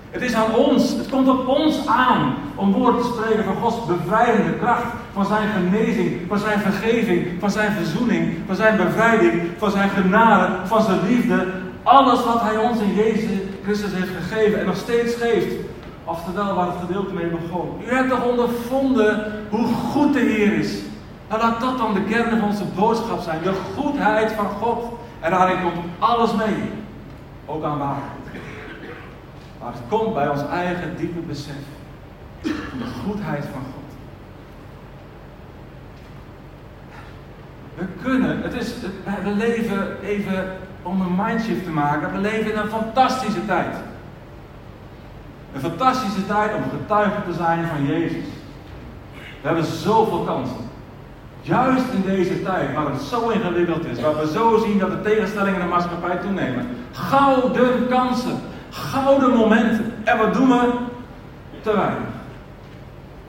Het 0.10 0.22
is 0.22 0.34
aan 0.34 0.56
ons, 0.56 0.92
het 0.92 1.10
komt 1.10 1.28
op 1.28 1.48
ons 1.48 1.88
aan 1.88 2.36
om 2.56 2.72
woorden 2.72 3.02
te 3.02 3.08
spreken 3.08 3.44
van 3.44 3.56
Gods 3.56 3.86
bevrijdende 3.86 4.54
kracht, 4.54 4.86
van 5.14 5.26
zijn 5.26 5.50
genezing, 5.50 6.22
van 6.28 6.40
zijn 6.40 6.60
vergeving, 6.60 7.28
van 7.40 7.52
zijn 7.52 7.72
verzoening, 7.72 8.38
van 8.48 8.56
zijn 8.56 8.78
bevrijding, 8.78 9.42
van 9.58 9.72
zijn 9.72 9.90
genade, 9.90 10.56
van 10.66 10.82
zijn 10.82 11.00
liefde. 11.08 11.48
Alles 11.84 12.24
wat 12.26 12.42
hij 12.42 12.58
ons 12.58 12.80
in 12.80 12.94
Jezus 12.94 13.30
Christus 13.64 13.94
heeft 13.94 14.12
gegeven 14.22 14.60
en 14.60 14.66
nog 14.66 14.76
steeds 14.76 15.16
geeft. 15.16 15.56
Oftewel 16.04 16.56
waar 16.56 16.68
het 16.68 16.86
gedeelte 16.86 17.14
mee 17.14 17.28
begon. 17.28 17.82
U 17.88 17.94
hebt 17.94 18.10
toch 18.10 18.26
ondervonden 18.26 19.34
hoe 19.50 19.68
goed 19.92 20.14
de 20.14 20.20
Heer 20.20 20.54
is. 20.54 20.74
Nou 21.30 21.42
laat 21.42 21.60
dat 21.60 21.78
dan 21.78 21.94
de 21.94 22.04
kern 22.04 22.30
van 22.30 22.44
onze 22.44 22.64
boodschap 22.76 23.22
zijn. 23.22 23.40
De 23.44 23.54
goedheid 23.76 24.32
van 24.32 24.46
God. 24.46 24.84
En 25.20 25.32
daarin 25.32 25.62
komt 25.62 25.86
alles 26.00 26.34
mee. 26.34 26.72
Ook 27.46 27.64
aan 27.64 27.78
waarheid. 27.78 28.20
Maar 29.60 29.72
het 29.72 29.82
komt 29.90 30.14
bij 30.14 30.30
ons 30.30 30.42
eigen 30.52 30.98
diepe 30.98 31.20
besef 31.20 31.64
van 32.42 32.78
de 32.78 32.86
goedheid 33.06 33.44
van 33.44 33.62
God. 33.62 33.80
We 37.76 37.86
kunnen, 38.02 38.42
het 38.42 38.54
is, 38.54 38.74
we 39.24 39.30
leven 39.30 40.02
even 40.02 40.58
om 40.84 41.02
een 41.02 41.16
mindshift 41.16 41.64
te 41.64 41.70
maken, 41.70 42.12
we 42.12 42.18
leven 42.18 42.52
in 42.52 42.58
een 42.58 42.70
fantastische 42.70 43.46
tijd. 43.46 43.76
Een 45.54 45.62
fantastische 45.62 46.26
tijd 46.26 46.56
om 46.56 46.64
getuige 46.80 47.24
te 47.28 47.34
zijn 47.34 47.68
van 47.68 47.86
Jezus. 47.86 48.26
We 49.42 49.48
hebben 49.48 49.66
zoveel 49.66 50.24
kansen. 50.24 50.69
Juist 51.42 51.92
in 51.94 52.02
deze 52.06 52.44
tijd, 52.44 52.74
waar 52.74 52.92
het 52.92 53.02
zo 53.02 53.30
ingewikkeld 53.30 53.86
is, 53.86 54.02
waar 54.02 54.18
we 54.18 54.32
zo 54.32 54.58
zien 54.58 54.80
dat 54.80 54.92
de 54.92 55.02
tegenstellingen 55.02 55.60
in 55.60 55.66
de 55.66 55.72
maatschappij 55.72 56.18
toenemen. 56.18 56.68
Gouden 56.92 57.88
kansen. 57.88 58.40
Gouden 58.70 59.36
momenten. 59.36 59.94
En 60.04 60.18
wat 60.18 60.34
doen 60.34 60.48
we? 60.48 60.72
Te 61.62 61.76
weinig. 61.76 62.08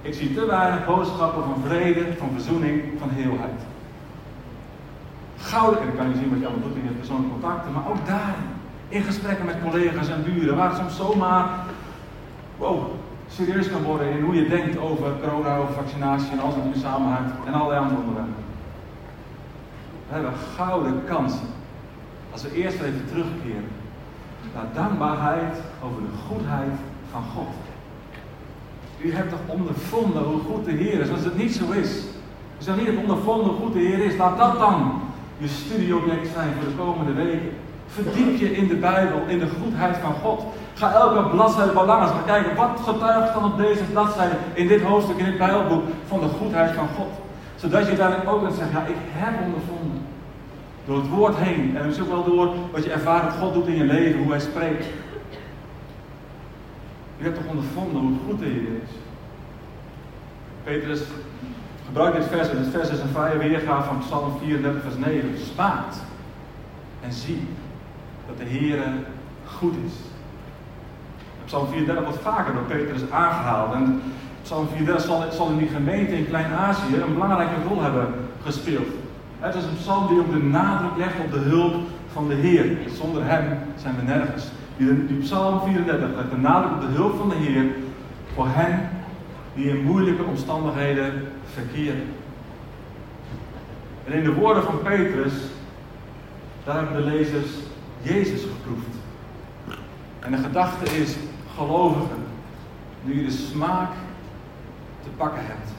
Ik 0.02 0.14
zie 0.14 0.34
te 0.34 0.46
weinig 0.46 0.86
boodschappen 0.86 1.42
van 1.42 1.62
vrede, 1.66 2.06
van 2.18 2.28
verzoening, 2.32 2.82
van 2.98 3.08
heelheid. 3.12 3.60
Gouden, 5.38 5.80
en 5.80 5.86
dan 5.86 5.96
kan 5.96 6.08
je 6.08 6.16
zien 6.16 6.30
wat 6.30 6.40
je 6.40 6.46
allemaal 6.46 6.68
doet 6.68 6.76
in 6.76 6.82
je 6.82 6.90
persoonlijke 6.90 7.32
contacten, 7.40 7.72
maar 7.72 7.88
ook 7.88 8.06
daar, 8.06 8.34
in 8.88 9.02
gesprekken 9.02 9.44
met 9.44 9.56
collega's 9.62 10.08
en 10.08 10.24
buren, 10.24 10.56
waar 10.56 10.68
het 10.68 10.78
soms 10.78 10.96
zomaar 10.96 11.48
wow, 12.58 12.82
serieus 13.32 13.70
kan 13.70 13.82
worden 13.82 14.10
in 14.10 14.24
hoe 14.24 14.34
je 14.34 14.48
denkt 14.48 14.78
over 14.78 15.12
corona, 15.22 15.56
over 15.56 15.74
vaccinatie 15.74 16.30
en 16.30 16.40
alles 16.40 16.54
wat 16.54 16.74
in 16.74 16.80
samenhangt 16.80 17.32
en 17.46 17.52
allerlei 17.52 17.80
andere 17.80 18.00
onderwerpen. 18.00 18.44
We 20.08 20.14
hebben 20.14 20.32
gouden 20.56 21.04
kansen. 21.04 21.48
Als 22.32 22.42
we 22.42 22.54
eerst 22.54 22.80
even 22.80 23.04
terugkeren 23.08 23.68
naar 24.54 24.64
dankbaarheid 24.74 25.56
over 25.84 26.02
de 26.02 26.16
goedheid 26.28 26.72
van 27.10 27.22
God. 27.34 27.54
U 28.98 29.12
hebt 29.14 29.30
toch 29.30 29.56
ondervonden 29.56 30.22
hoe 30.22 30.40
goed 30.40 30.64
de 30.64 30.70
Heer 30.70 31.00
is? 31.00 31.10
Als 31.10 31.24
het 31.24 31.36
niet 31.36 31.54
zo 31.54 31.70
is, 31.70 32.04
als 32.56 32.66
je 32.66 32.72
niet 32.72 32.86
hebt 32.86 32.98
ondervonden 32.98 33.46
hoe 33.46 33.56
goed 33.56 33.72
de 33.72 33.78
Heer 33.78 34.04
is, 34.04 34.16
laat 34.16 34.38
dat 34.38 34.58
dan 34.58 35.00
je 35.38 35.48
studieobject 35.48 36.28
zijn 36.34 36.52
voor 36.52 36.64
de 36.64 36.76
komende 36.76 37.12
weken. 37.12 37.50
Verdiep 37.86 38.38
je 38.38 38.56
in 38.56 38.68
de 38.68 38.76
Bijbel, 38.76 39.22
in 39.26 39.38
de 39.38 39.48
goedheid 39.62 39.96
van 39.96 40.12
God. 40.12 40.44
Ga 40.80 40.92
elke 40.92 41.28
bladzijde 41.28 41.72
wel 41.72 41.86
langs. 41.86 42.10
Ga 42.10 42.22
kijken, 42.26 42.56
wat 42.56 42.80
getuigt 42.84 43.34
dan 43.34 43.44
op 43.44 43.56
deze 43.56 43.84
bladzijde, 43.84 44.34
in 44.52 44.68
dit 44.68 44.82
hoofdstuk, 44.82 45.18
in 45.18 45.24
dit 45.24 45.38
Bijbelboek, 45.38 45.82
van 46.06 46.20
de 46.20 46.28
goedheid 46.28 46.74
van 46.74 46.88
God. 46.96 47.12
Zodat 47.56 47.86
je 47.86 47.96
daarin 47.96 48.26
ook 48.26 48.42
kunt 48.42 48.54
zeggen, 48.54 48.80
ja, 48.80 48.86
ik 48.86 48.96
heb 48.98 49.44
ondervonden. 49.44 50.02
Door 50.84 50.96
het 50.96 51.08
woord 51.08 51.36
heen. 51.36 51.76
En 51.76 51.86
misschien 51.86 52.06
ook 52.06 52.12
wel 52.12 52.34
door 52.34 52.54
wat 52.72 52.84
je 52.84 52.92
ervaart 52.92 53.22
dat 53.22 53.32
God 53.40 53.54
doet 53.54 53.66
in 53.66 53.76
je 53.76 53.84
leven, 53.84 54.22
hoe 54.22 54.30
hij 54.30 54.40
spreekt. 54.40 54.84
Je 57.16 57.24
hebt 57.24 57.36
toch 57.36 57.50
ondervonden 57.50 58.02
hoe 58.02 58.16
goed 58.26 58.40
Heer 58.40 58.82
is. 58.82 58.90
Petrus 60.64 61.02
gebruikt 61.86 62.16
dit 62.16 62.26
vers. 62.26 62.48
En 62.48 62.56
dit 62.56 62.72
vers 62.72 62.90
is 62.90 63.00
een 63.00 63.08
vrije 63.08 63.38
weergave 63.38 63.88
van 63.88 63.98
Psalm 63.98 64.38
34, 64.38 64.82
vers 64.82 64.96
9. 64.96 65.38
Smaakt 65.52 65.96
en 67.00 67.12
zie 67.12 67.48
dat 68.26 68.38
de 68.38 68.44
Heer 68.44 68.78
goed 69.44 69.74
is. 69.86 69.92
Psalm 71.50 71.66
34 71.66 72.04
wordt 72.04 72.22
vaker 72.22 72.54
door 72.54 72.62
Petrus 72.62 73.10
aangehaald. 73.10 73.74
En 73.74 74.02
Psalm 74.42 74.68
34 74.68 75.06
zal, 75.06 75.24
zal 75.32 75.48
in 75.48 75.58
die 75.58 75.68
gemeente 75.68 76.16
in 76.16 76.26
Klein-Azië 76.26 76.96
een 76.96 77.12
belangrijke 77.12 77.54
rol 77.68 77.82
hebben 77.82 78.14
gespeeld. 78.42 78.86
Het 79.38 79.54
is 79.54 79.64
een 79.64 79.76
psalm 79.76 80.08
die 80.08 80.20
op 80.20 80.32
de 80.32 80.42
nadruk 80.42 80.96
legt 80.96 81.20
op 81.24 81.32
de 81.32 81.38
hulp 81.38 81.74
van 82.12 82.28
de 82.28 82.34
Heer. 82.34 82.78
Zonder 83.00 83.24
Hem 83.24 83.58
zijn 83.76 83.94
we 83.96 84.02
nergens. 84.02 84.44
Die, 84.76 85.06
die 85.06 85.18
psalm 85.18 85.60
34 85.60 86.08
legt 86.16 86.30
de 86.30 86.36
nadruk 86.36 86.72
op 86.72 86.80
de 86.80 86.94
hulp 86.94 87.16
van 87.16 87.28
de 87.28 87.34
Heer 87.34 87.64
voor 88.34 88.46
hen 88.48 88.88
die 89.54 89.68
in 89.68 89.84
moeilijke 89.84 90.22
omstandigheden 90.22 91.12
verkeren. 91.52 92.04
En 94.04 94.12
in 94.12 94.24
de 94.24 94.32
woorden 94.32 94.62
van 94.62 94.82
Petrus, 94.82 95.32
daar 96.64 96.76
hebben 96.76 97.02
de 97.02 97.10
lezers 97.10 97.50
Jezus 98.02 98.40
geproefd. 98.40 98.94
En 100.20 100.30
de 100.30 100.38
gedachte 100.38 100.84
is, 100.84 101.16
gelovigen, 101.56 102.24
nu 103.02 103.16
je 103.16 103.24
de 103.24 103.32
smaak 103.32 103.90
te 105.02 105.08
pakken 105.16 105.42
hebt, 105.46 105.70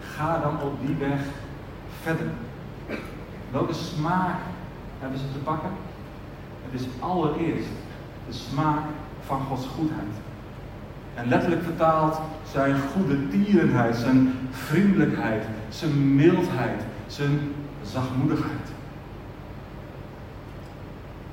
ga 0.00 0.38
dan 0.38 0.60
op 0.60 0.86
die 0.86 0.94
weg 0.94 1.20
verder. 2.02 2.26
Welke 3.50 3.72
smaak 3.72 4.36
hebben 4.98 5.18
ze 5.18 5.32
te 5.32 5.38
pakken? 5.38 5.70
Het 6.70 6.80
is 6.80 6.86
allereerst 6.98 7.68
de 8.26 8.32
smaak 8.32 8.84
van 9.26 9.40
Gods 9.40 9.66
goedheid. 9.66 10.14
En 11.14 11.28
letterlijk 11.28 11.62
vertaald 11.62 12.20
zijn 12.50 12.74
goede 12.94 13.28
tierenheid, 13.28 13.96
zijn 13.96 14.34
vriendelijkheid, 14.50 15.44
zijn 15.68 16.14
mildheid, 16.14 16.82
zijn 17.06 17.54
zachtmoedigheid. 17.82 18.66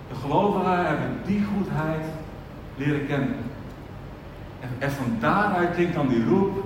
De 0.09 0.15
gelovigen 0.15 0.85
hebben 0.85 1.17
die 1.25 1.43
goedheid 1.55 2.05
leren 2.79 3.07
kennen. 3.07 3.35
En, 4.59 4.69
en 4.77 4.91
van 4.91 5.17
daaruit 5.19 5.73
klinkt 5.73 5.95
dan 5.95 6.07
die 6.07 6.25
roep, 6.25 6.65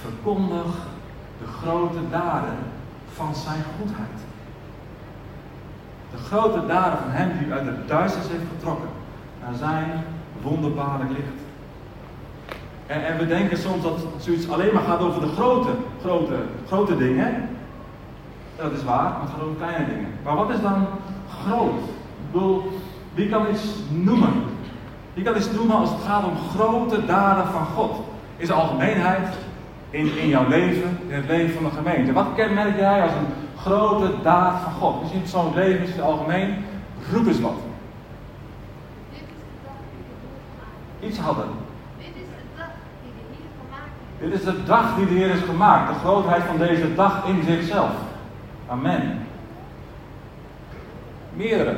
verkondig 0.00 0.66
de 1.38 1.46
grote 1.46 2.00
daden 2.10 2.58
van 3.14 3.34
zijn 3.34 3.62
goedheid. 3.78 4.18
De 6.10 6.16
grote 6.16 6.66
daden 6.66 6.98
van 6.98 7.10
hem 7.10 7.38
die 7.38 7.52
uit 7.52 7.64
de 7.64 7.86
duisternis 7.86 8.30
heeft 8.30 8.50
getrokken 8.56 8.88
naar 9.44 9.54
zijn 9.54 10.04
wonderbaarlijk 10.42 11.10
licht. 11.10 11.40
En, 12.86 13.06
en, 13.06 13.18
we 13.18 13.26
denken 13.26 13.58
soms 13.58 13.82
dat 13.82 13.98
zoiets 14.18 14.50
alleen 14.50 14.74
maar 14.74 14.82
gaat 14.82 15.00
over 15.00 15.20
de 15.20 15.32
grote, 15.36 15.70
grote, 16.00 16.34
grote 16.66 16.96
dingen. 16.96 17.48
Dat 18.56 18.72
is 18.72 18.84
waar, 18.84 19.10
maar 19.10 19.20
het 19.20 19.30
gaat 19.30 19.42
over 19.42 19.56
kleine 19.56 19.86
dingen. 19.86 20.08
Maar 20.24 20.36
wat 20.36 20.50
is 20.50 20.60
dan 20.60 20.86
groot? 21.42 21.78
Ik 21.78 22.32
bedoel, 22.32 22.72
wie 23.14 23.28
kan 23.28 23.50
iets 23.50 23.74
noemen? 23.90 24.49
Wie 25.14 25.24
kan 25.24 25.36
iets 25.36 25.50
noemen 25.50 25.76
als 25.76 25.90
het 25.90 26.00
gaat 26.06 26.24
om 26.24 26.36
grote 26.54 27.06
daden 27.06 27.46
van 27.46 27.64
God? 27.66 27.96
In 28.36 28.46
zijn 28.46 28.58
algemeenheid, 28.58 29.28
in, 29.90 30.18
in 30.18 30.28
jouw 30.28 30.48
leven, 30.48 30.98
in 31.08 31.14
het 31.14 31.26
leven 31.26 31.54
van 31.54 31.64
de 31.64 31.70
gemeente. 31.70 32.12
Wat 32.12 32.26
kenmerk 32.34 32.76
jij 32.76 33.02
als 33.02 33.12
een 33.12 33.60
grote 33.60 34.12
daad 34.22 34.60
van 34.62 34.72
God? 34.72 35.00
Misschien 35.00 35.20
persoonlijk 35.20 35.56
leven, 35.56 35.84
in 35.84 35.90
het 35.90 36.00
algemeen. 36.00 36.64
Roep 37.12 37.26
eens 37.26 37.40
wat. 37.40 37.58
Iets 41.00 41.18
hadden. 41.18 41.48
Dit 44.20 44.32
is 44.32 44.44
de 44.44 44.64
dag 44.64 44.96
die 44.96 45.06
de 45.06 45.14
Heer 45.14 45.30
is 45.30 45.40
gemaakt. 45.40 45.94
De 45.94 45.98
grootheid 46.00 46.42
van 46.42 46.58
deze 46.58 46.94
dag 46.94 47.26
in 47.26 47.42
zichzelf. 47.42 47.90
Amen. 48.68 49.26
Meerdere. 51.34 51.76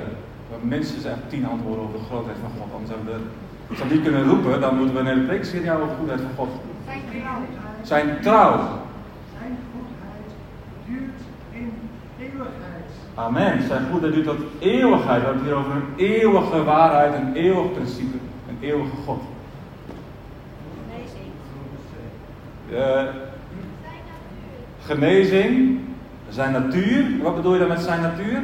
Mensen 0.61 1.00
zijn 1.00 1.18
tien 1.28 1.47
antwoorden 1.47 1.85
over 1.85 1.99
de 1.99 2.04
grootheid 2.04 2.37
van 2.40 2.50
God. 2.59 2.73
Anders 2.75 2.90
hebben 2.90 3.14
we, 3.14 3.21
als 3.68 3.78
we 3.78 3.88
die 3.88 4.02
kunnen 4.02 4.25
roepen, 4.25 4.61
dan 4.61 4.76
moeten 4.76 4.94
we 4.94 5.00
een 5.00 5.06
hele 5.06 5.26
preek 5.26 5.40
over 5.75 5.88
de 5.88 5.94
goedheid 5.99 6.21
van 6.21 6.30
God. 6.37 6.49
Zijn 6.87 7.02
trouw. 7.11 7.40
Zijn 7.82 8.21
trouw. 8.21 8.59
Zijn 9.38 9.56
goedheid 9.73 10.28
duurt 10.87 11.21
in 11.50 11.73
eeuwigheid. 12.18 12.88
Amen. 13.14 13.62
Zijn 13.62 13.87
goedheid 13.90 14.14
duurt 14.14 14.26
tot 14.26 14.40
eeuwigheid. 14.59 15.21
We 15.21 15.26
hebben 15.26 15.44
het 15.44 15.52
hier 15.52 15.54
over 15.54 15.73
een 15.73 15.92
eeuwige 15.97 16.64
waarheid, 16.64 17.14
een 17.14 17.35
eeuwig 17.35 17.73
principe, 17.73 18.16
een 18.49 18.59
eeuwige 18.61 18.97
God. 19.06 19.23
Uh, 22.73 23.02
genezing, 24.85 25.78
zijn 26.28 26.52
natuur. 26.52 27.23
Wat 27.23 27.37
bedoel 27.37 27.52
je 27.52 27.59
dan 27.59 27.68
met 27.68 27.80
zijn 27.80 28.00
natuur? 28.00 28.40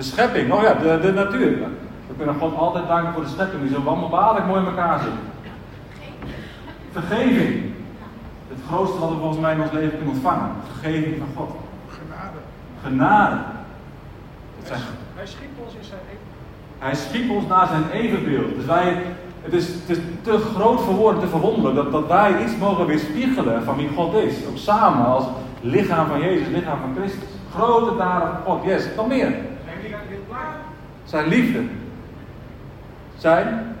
De 0.00 0.06
schepping, 0.06 0.52
oh 0.52 0.62
ja, 0.62 0.74
de, 0.74 0.98
de 1.00 1.12
natuur. 1.12 1.58
We 2.08 2.14
kunnen 2.16 2.34
God 2.34 2.56
altijd 2.56 2.88
danken 2.88 3.12
voor 3.12 3.22
de 3.22 3.28
schepping 3.28 3.62
die 3.62 3.72
zo 3.72 3.80
wonderbaarlijk 3.82 4.46
mooi 4.46 4.60
in 4.60 4.66
elkaar 4.66 4.98
zit. 4.98 5.12
Vergeving. 6.92 7.72
Het 8.48 8.58
grootste 8.68 8.98
wat 8.98 9.08
we 9.08 9.14
volgens 9.14 9.40
mij 9.40 9.54
in 9.54 9.60
ons 9.60 9.72
leven 9.72 9.96
kunnen 9.96 10.14
ontvangen. 10.14 10.50
Vergeving 10.72 11.16
van 11.18 11.28
God. 11.36 11.56
Genade. 11.88 12.38
Genade. 12.82 13.36
Zijn... 14.62 14.80
Hij 15.14 15.26
schiep 15.26 15.50
ons 15.64 15.74
in 15.74 15.84
zijn 15.84 16.00
evenbeeld. 16.10 16.78
Hij 16.78 16.94
schiep 16.94 17.30
ons 17.30 17.46
naar 17.46 17.66
zijn 17.66 17.90
evenbeeld. 17.90 18.54
Dus 18.54 18.64
wij, 18.64 19.02
het 19.42 19.52
is, 19.52 19.66
het 19.68 19.96
is 19.96 19.98
te 20.22 20.38
groot 20.54 20.80
voor 20.80 20.94
woorden 20.94 21.20
te 21.20 21.28
verwonderen 21.28 21.74
dat, 21.74 21.92
dat 21.92 22.06
wij 22.06 22.44
iets 22.44 22.56
mogen 22.56 22.86
weerspiegelen 22.86 23.64
van 23.64 23.76
wie 23.76 23.90
God 23.96 24.14
is. 24.14 24.34
Ook 24.48 24.58
samen 24.58 25.06
als 25.06 25.24
lichaam 25.60 26.06
van 26.06 26.20
Jezus, 26.20 26.48
lichaam 26.48 26.78
van 26.80 26.94
Christus. 26.96 27.28
Grote 27.54 27.96
daden 27.96 28.28
van 28.28 28.42
God, 28.42 28.64
yes, 28.64 28.84
nog 28.96 29.06
meer. 29.06 29.49
Zijn 31.10 31.26
liefde. 31.26 31.62
Zijn 33.16 33.76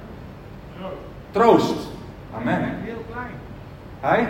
troost. 1.30 1.88
Amen. 2.34 2.62
Heel 2.82 3.04
klein. 3.12 3.30
Hij? 4.00 4.28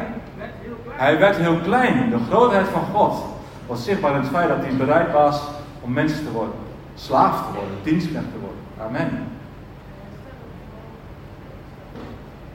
Hij 0.88 1.18
werd 1.18 1.36
heel 1.36 1.58
klein. 1.58 2.10
De 2.10 2.18
grootheid 2.30 2.68
van 2.68 2.82
God 2.82 3.24
was 3.66 3.84
zichtbaar 3.84 4.14
in 4.14 4.20
het 4.20 4.30
feit 4.30 4.48
dat 4.48 4.58
hij 4.58 4.76
bereid 4.76 5.12
was 5.12 5.42
om 5.80 5.92
mens 5.92 6.12
te 6.12 6.30
worden. 6.32 6.54
Slaaf 6.94 7.46
te 7.46 7.52
worden, 7.52 7.76
dienstknecht 7.82 8.24
te 8.32 8.38
worden. 8.38 8.58
Amen. 8.80 9.28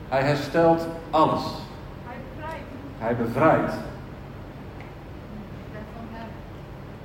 Hij 0.10 0.24
herstelt 0.24 0.88
alles. 1.10 1.43
Hij 2.08 2.17
bevrijdt. 2.36 2.65
Hij 2.98 3.15
bevrijdt. 3.15 3.74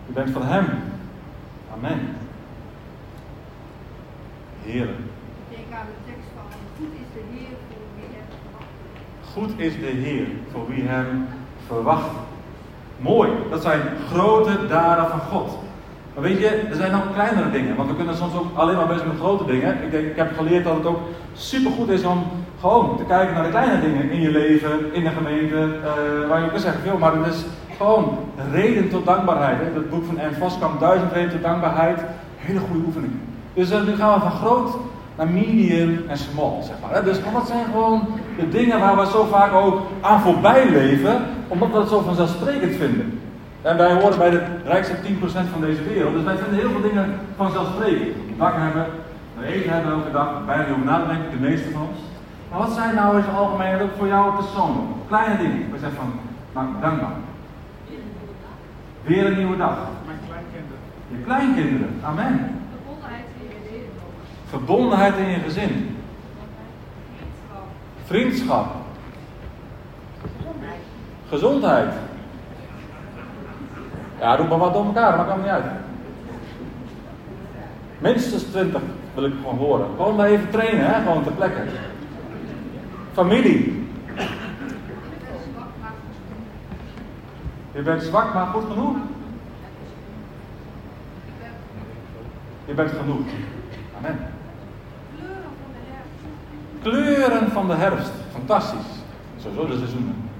U 0.08 0.12
bent 0.12 0.30
van 0.30 0.42
Hem. 0.42 0.66
Amen. 1.74 2.16
Ik 4.70 4.76
denk 4.76 5.68
aan 5.72 5.86
de 5.86 6.10
tekst 6.10 6.28
van 6.34 6.44
goed 6.76 6.92
is 7.02 7.08
de 7.14 7.22
Heer 7.32 7.56
voor 7.68 7.86
wie 7.96 8.08
hem 8.14 8.26
verwacht. 8.42 8.72
Goed 9.32 9.52
is 9.56 9.74
de 9.74 10.00
Heer 10.02 10.26
voor 10.52 10.66
wie 10.68 10.82
hem 10.88 11.26
verwacht. 11.66 12.10
Mooi, 12.96 13.30
dat 13.50 13.62
zijn 13.62 13.80
grote 14.12 14.66
daden 14.68 15.08
van 15.08 15.20
God. 15.20 15.58
Maar 16.14 16.22
weet 16.22 16.38
je, 16.38 16.48
er 16.48 16.76
zijn 16.76 16.94
ook 16.94 17.12
kleinere 17.12 17.50
dingen. 17.50 17.76
Want 17.76 17.88
we 17.88 17.96
kunnen 17.96 18.16
soms 18.16 18.34
ook 18.34 18.56
alleen 18.56 18.76
maar 18.76 18.86
bezig 18.86 19.06
met 19.06 19.18
grote 19.18 19.44
dingen. 19.44 19.82
Ik, 19.82 19.90
denk, 19.90 20.06
ik 20.06 20.16
heb 20.16 20.36
geleerd 20.36 20.64
dat 20.64 20.76
het 20.76 20.86
ook 20.86 21.00
supergoed 21.32 21.88
is 21.88 22.04
om 22.04 22.24
gewoon 22.60 22.96
te 22.96 23.04
kijken 23.04 23.34
naar 23.34 23.44
de 23.44 23.50
kleine 23.50 23.80
dingen 23.80 24.10
in 24.10 24.20
je 24.20 24.30
leven, 24.30 24.94
in 24.94 25.04
de 25.04 25.10
gemeente. 25.10 25.54
Uh, 25.54 26.28
waar 26.28 26.42
je 26.42 26.48
kunt 26.48 26.60
zeggen 26.60 26.82
veel, 26.82 26.98
maar 26.98 27.16
het 27.16 27.34
is 27.34 27.44
gewoon 27.76 28.18
reden 28.52 28.88
tot 28.88 29.06
dankbaarheid. 29.06 29.58
Hè? 29.58 29.74
Dat 29.74 29.90
boek 29.90 30.04
van 30.04 30.20
Anne 30.20 30.34
Voskamp, 30.34 30.80
duizend 30.80 31.12
reden 31.12 31.30
tot 31.30 31.42
dankbaarheid. 31.42 32.00
Hele 32.36 32.60
goede 32.60 32.86
oefening. 32.86 33.12
Dus 33.60 33.72
uh, 33.72 33.82
nu 33.86 33.96
gaan 33.96 34.14
we 34.14 34.20
van 34.20 34.30
groot 34.30 34.70
naar 35.16 35.28
medium 35.28 36.04
en 36.08 36.16
small, 36.16 36.62
zeg 36.62 36.76
maar. 36.80 37.04
Dus 37.04 37.18
dat 37.32 37.46
zijn 37.46 37.64
gewoon 37.64 38.08
de 38.38 38.48
dingen 38.48 38.80
waar 38.80 38.96
we 38.96 39.06
zo 39.06 39.24
vaak 39.24 39.52
ook 39.52 39.80
aan 40.00 40.20
voorbij 40.20 40.70
leven, 40.70 41.16
omdat 41.48 41.70
we 41.70 41.78
het 41.78 41.88
zo 41.88 42.00
vanzelfsprekend 42.00 42.76
vinden. 42.76 43.20
En 43.62 43.76
wij 43.76 43.92
horen 43.94 44.18
bij 44.18 44.30
de 44.30 44.42
rijkste 44.64 44.94
10% 44.94 44.98
van 45.52 45.60
deze 45.60 45.82
wereld, 45.82 46.14
dus 46.14 46.24
wij 46.24 46.36
vinden 46.36 46.58
heel 46.58 46.70
veel 46.70 46.88
dingen 46.88 47.20
vanzelfsprekend. 47.36 48.14
Een 48.16 48.34
dak 48.38 48.54
hebben, 48.56 48.86
een 49.38 49.44
eten 49.44 49.72
hebben 49.72 49.92
elke 49.92 50.10
dag, 50.12 50.46
bijna 50.46 50.62
niet 50.62 50.72
over 50.72 50.84
nadenken, 50.84 51.30
de 51.30 51.48
meeste 51.48 51.70
van 51.70 51.80
ons. 51.80 52.00
Maar 52.50 52.58
wat 52.58 52.72
zijn 52.72 52.94
nou 52.94 53.16
in 53.16 53.22
het 53.22 53.36
algemeen, 53.36 53.80
ook 53.82 53.96
voor 53.98 54.06
jou 54.06 54.34
persoonlijk, 54.34 54.88
kleine 55.08 55.36
dingen, 55.36 55.72
we 55.72 55.78
zeggen 55.78 55.98
van, 55.98 56.12
nou, 56.54 56.66
dankbaar. 56.80 57.16
Weer 59.02 59.26
een 59.26 59.36
nieuwe 59.36 59.56
dag. 59.56 59.76
Mijn 60.06 60.18
kleinkinderen. 60.26 60.80
Je 61.12 61.18
kleinkinderen. 61.24 61.92
Amen. 62.04 62.60
Verbondenheid 62.74 63.26
in 63.38 63.46
je 63.46 63.54
gezin. 63.56 63.84
Verbondenheid 64.50 65.16
in 65.16 65.28
je 65.28 65.38
gezin. 65.38 65.96
Vriendschap. 68.04 68.66
Gezondheid. 71.28 71.92
Ja, 74.20 74.36
doe 74.36 74.48
maar 74.48 74.58
wat 74.58 74.72
door 74.72 74.84
elkaar, 74.84 75.16
maakt 75.16 75.36
niet 75.36 75.46
uit. 75.46 75.64
Minstens 77.98 78.42
20 78.42 78.82
wil 79.14 79.24
ik 79.24 79.32
gewoon 79.42 79.56
horen. 79.58 79.86
Gewoon 79.96 80.16
maar 80.16 80.28
even 80.28 80.50
trainen, 80.50 80.86
hè? 80.86 81.02
gewoon 81.02 81.22
ter 81.22 81.32
plekke. 81.32 81.62
Familie. 83.12 83.88
Je 87.72 87.82
bent 87.82 88.02
zwak, 88.02 88.34
maar 88.34 88.46
goed 88.46 88.64
genoeg. 88.72 88.96
Je 92.64 92.74
bent 92.74 92.90
genoeg. 92.90 93.26
Amen. 93.98 94.29
Kleuren 96.82 97.50
van 97.50 97.66
de 97.66 97.74
herfst. 97.74 98.12
Fantastisch. 98.32 98.90
Sowieso 99.42 99.66
de 99.66 99.76
seizoenen. 99.78 100.30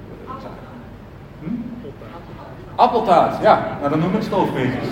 Hm? 1.40 1.46
Appeltaart, 2.74 3.42
ja. 3.42 3.76
Nou, 3.79 3.90
dan 3.90 3.98
noem 3.98 4.14
ik 4.14 4.22
stoofpeetjes. 4.22 4.88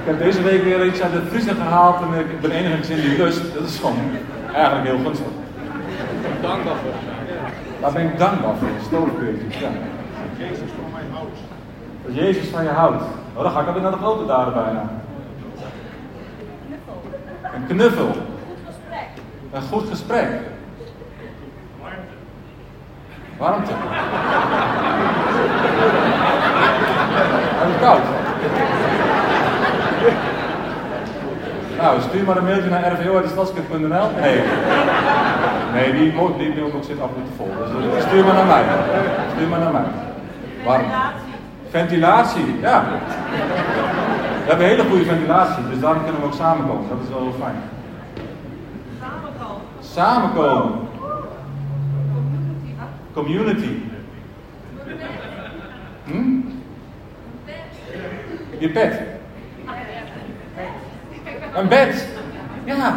ik 0.00 0.06
heb 0.06 0.18
deze 0.18 0.42
week 0.42 0.62
weer 0.62 0.86
iets 0.86 1.00
uit 1.00 1.12
de 1.12 1.22
vriezer 1.22 1.54
gehaald 1.54 1.96
en 2.00 2.18
ik 2.18 2.40
ben 2.40 2.50
enigszins 2.50 2.88
in 2.88 3.08
die 3.08 3.18
lust. 3.18 3.54
Dat 3.54 3.64
is 3.64 3.78
gewoon 3.78 3.98
eigenlijk 4.54 4.86
heel 4.86 4.98
gunstig. 4.98 5.26
Dankbaar 6.40 6.74
voor. 6.74 6.92
Daar 7.80 7.92
ben 7.92 8.04
ik 8.04 8.18
dankbaar 8.18 8.54
voor, 8.56 8.68
stoofpeetjes, 8.86 9.58
ja. 9.58 9.68
Jezus 10.38 10.70
van 10.76 10.90
mij 10.92 11.02
houdt. 11.12 11.38
Dat 12.04 12.14
Jezus 12.14 12.48
van 12.48 12.62
je 12.62 12.68
houdt. 12.68 13.02
Oh, 13.34 13.42
dan 13.42 13.52
ga 13.52 13.60
ik 13.60 13.66
alweer 13.66 13.82
naar 13.82 13.90
de 13.90 13.96
grote 13.96 14.26
daden 14.26 14.54
bijna. 14.54 14.90
Een 17.54 17.66
knuffel. 17.66 18.10
Een 19.52 19.62
goed 19.62 19.88
gesprek. 19.88 20.28
Warmte. 21.80 22.12
Warmte. 23.38 23.72
Het 27.58 27.80
koud. 27.80 28.02
Nou, 31.78 32.00
stuur 32.00 32.24
maar 32.24 32.36
een 32.36 32.44
mailtje 32.44 32.70
naar 32.70 32.92
rvo.stadskut.nl. 32.92 34.10
Nee. 34.20 34.40
Nee, 35.72 35.92
die, 35.92 36.12
die 36.38 36.54
mailbox 36.54 36.86
zit 36.86 37.00
absoluut 37.00 37.28
vol. 37.36 37.50
Dus 37.58 38.02
eh, 38.02 38.08
stuur 38.08 38.24
maar 38.24 38.34
naar 38.34 38.46
mij. 38.46 38.64
Stuur 39.34 39.48
maar 39.48 39.58
naar 39.58 39.72
mij. 39.72 39.84
Warm. 40.64 40.84
Ventilatie, 41.70 42.58
ja. 42.60 42.84
We 44.44 44.48
hebben 44.48 44.66
hele 44.66 44.84
goede 44.88 45.04
ventilatie, 45.04 45.68
dus 45.70 45.80
daarom 45.80 46.02
kunnen 46.02 46.20
we 46.20 46.26
ook 46.26 46.34
samenkomen. 46.34 46.88
Dat 46.88 46.98
is 47.02 47.08
wel 47.08 47.34
fijn. 47.40 47.79
Samenkomen. 50.00 50.88
Community. 53.12 53.82
Hm? 56.04 56.40
Je 58.58 58.70
bed. 58.70 59.00
Een 61.54 61.68
bed. 61.68 62.08
Ja. 62.64 62.94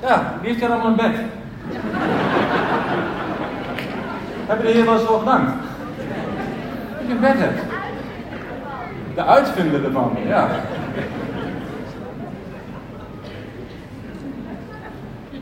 Ja, 0.00 0.34
wie 0.40 0.50
heeft 0.50 0.62
er 0.62 0.70
allemaal 0.70 0.86
een 0.86 0.96
bed? 0.96 1.16
Heb 4.46 4.60
je 4.60 4.66
de 4.66 4.72
Heer 4.72 4.84
wel 4.84 4.94
eens 4.94 5.02
voor 5.02 5.18
gedankt? 5.18 5.52
Je 7.06 7.12
een 7.12 7.20
bed 7.20 7.38
hebt. 7.38 7.62
De 9.14 9.24
uitvinder 9.24 9.84
ervan, 9.84 10.16
ja. 10.26 10.48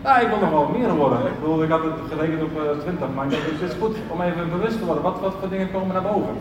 Ja, 0.05 0.19
ik 0.19 0.29
wil 0.29 0.39
nog 0.39 0.51
wel 0.51 0.69
meer 0.79 0.95
worden. 0.95 1.19
Ik 1.19 1.41
bedoel, 1.41 1.63
ik 1.63 1.71
had 1.71 1.83
het 1.83 1.93
gerekend 2.11 2.43
op 2.43 2.57
uh, 2.57 2.81
20, 2.81 3.07
maar 3.15 3.25
ik 3.25 3.31
denk, 3.31 3.43
het 3.43 3.71
is 3.71 3.77
goed 3.81 3.97
om 4.09 4.21
even 4.21 4.51
bewust 4.51 4.79
te 4.79 4.85
worden. 4.85 5.03
Wat, 5.03 5.21
wat 5.21 5.35
voor 5.41 5.49
dingen 5.49 5.71
komen 5.71 5.93
naar 5.93 6.03
boven? 6.13 6.35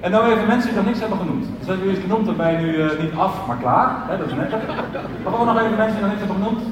En 0.00 0.10
nou 0.10 0.32
even 0.32 0.46
mensen 0.46 0.68
die 0.68 0.76
nog 0.76 0.86
niks 0.86 1.00
hebben 1.00 1.18
genoemd. 1.18 1.46
Dus 1.58 1.66
hebben 1.66 1.86
jullie 1.86 2.00
genoemd, 2.00 2.26
dan 2.26 2.36
ben 2.36 2.52
je 2.52 2.58
nu 2.58 2.76
uh, 2.76 2.98
niet 3.00 3.12
af, 3.16 3.46
maar 3.46 3.56
klaar. 3.56 3.96
Hè, 4.08 4.18
dat 4.18 4.26
is 4.26 4.32
net. 4.32 4.50
Maar 5.22 5.32
gewoon 5.32 5.46
nog 5.46 5.58
even 5.58 5.76
mensen 5.76 5.96
die 5.96 6.06
nog 6.06 6.10
niks 6.10 6.26
hebben 6.26 6.36
genoemd. 6.36 6.62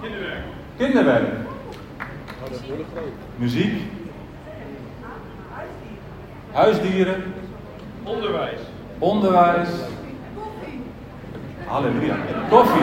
Kinderwerk. 0.00 0.42
Kinderwerk. 0.76 1.28
Muziek. 3.36 3.82
Huisdieren. 6.52 7.22
Onderwijs. 8.02 8.60
Onderwijs. 8.98 9.68
Halleluja. 11.66 12.14
Koffie. 12.48 12.82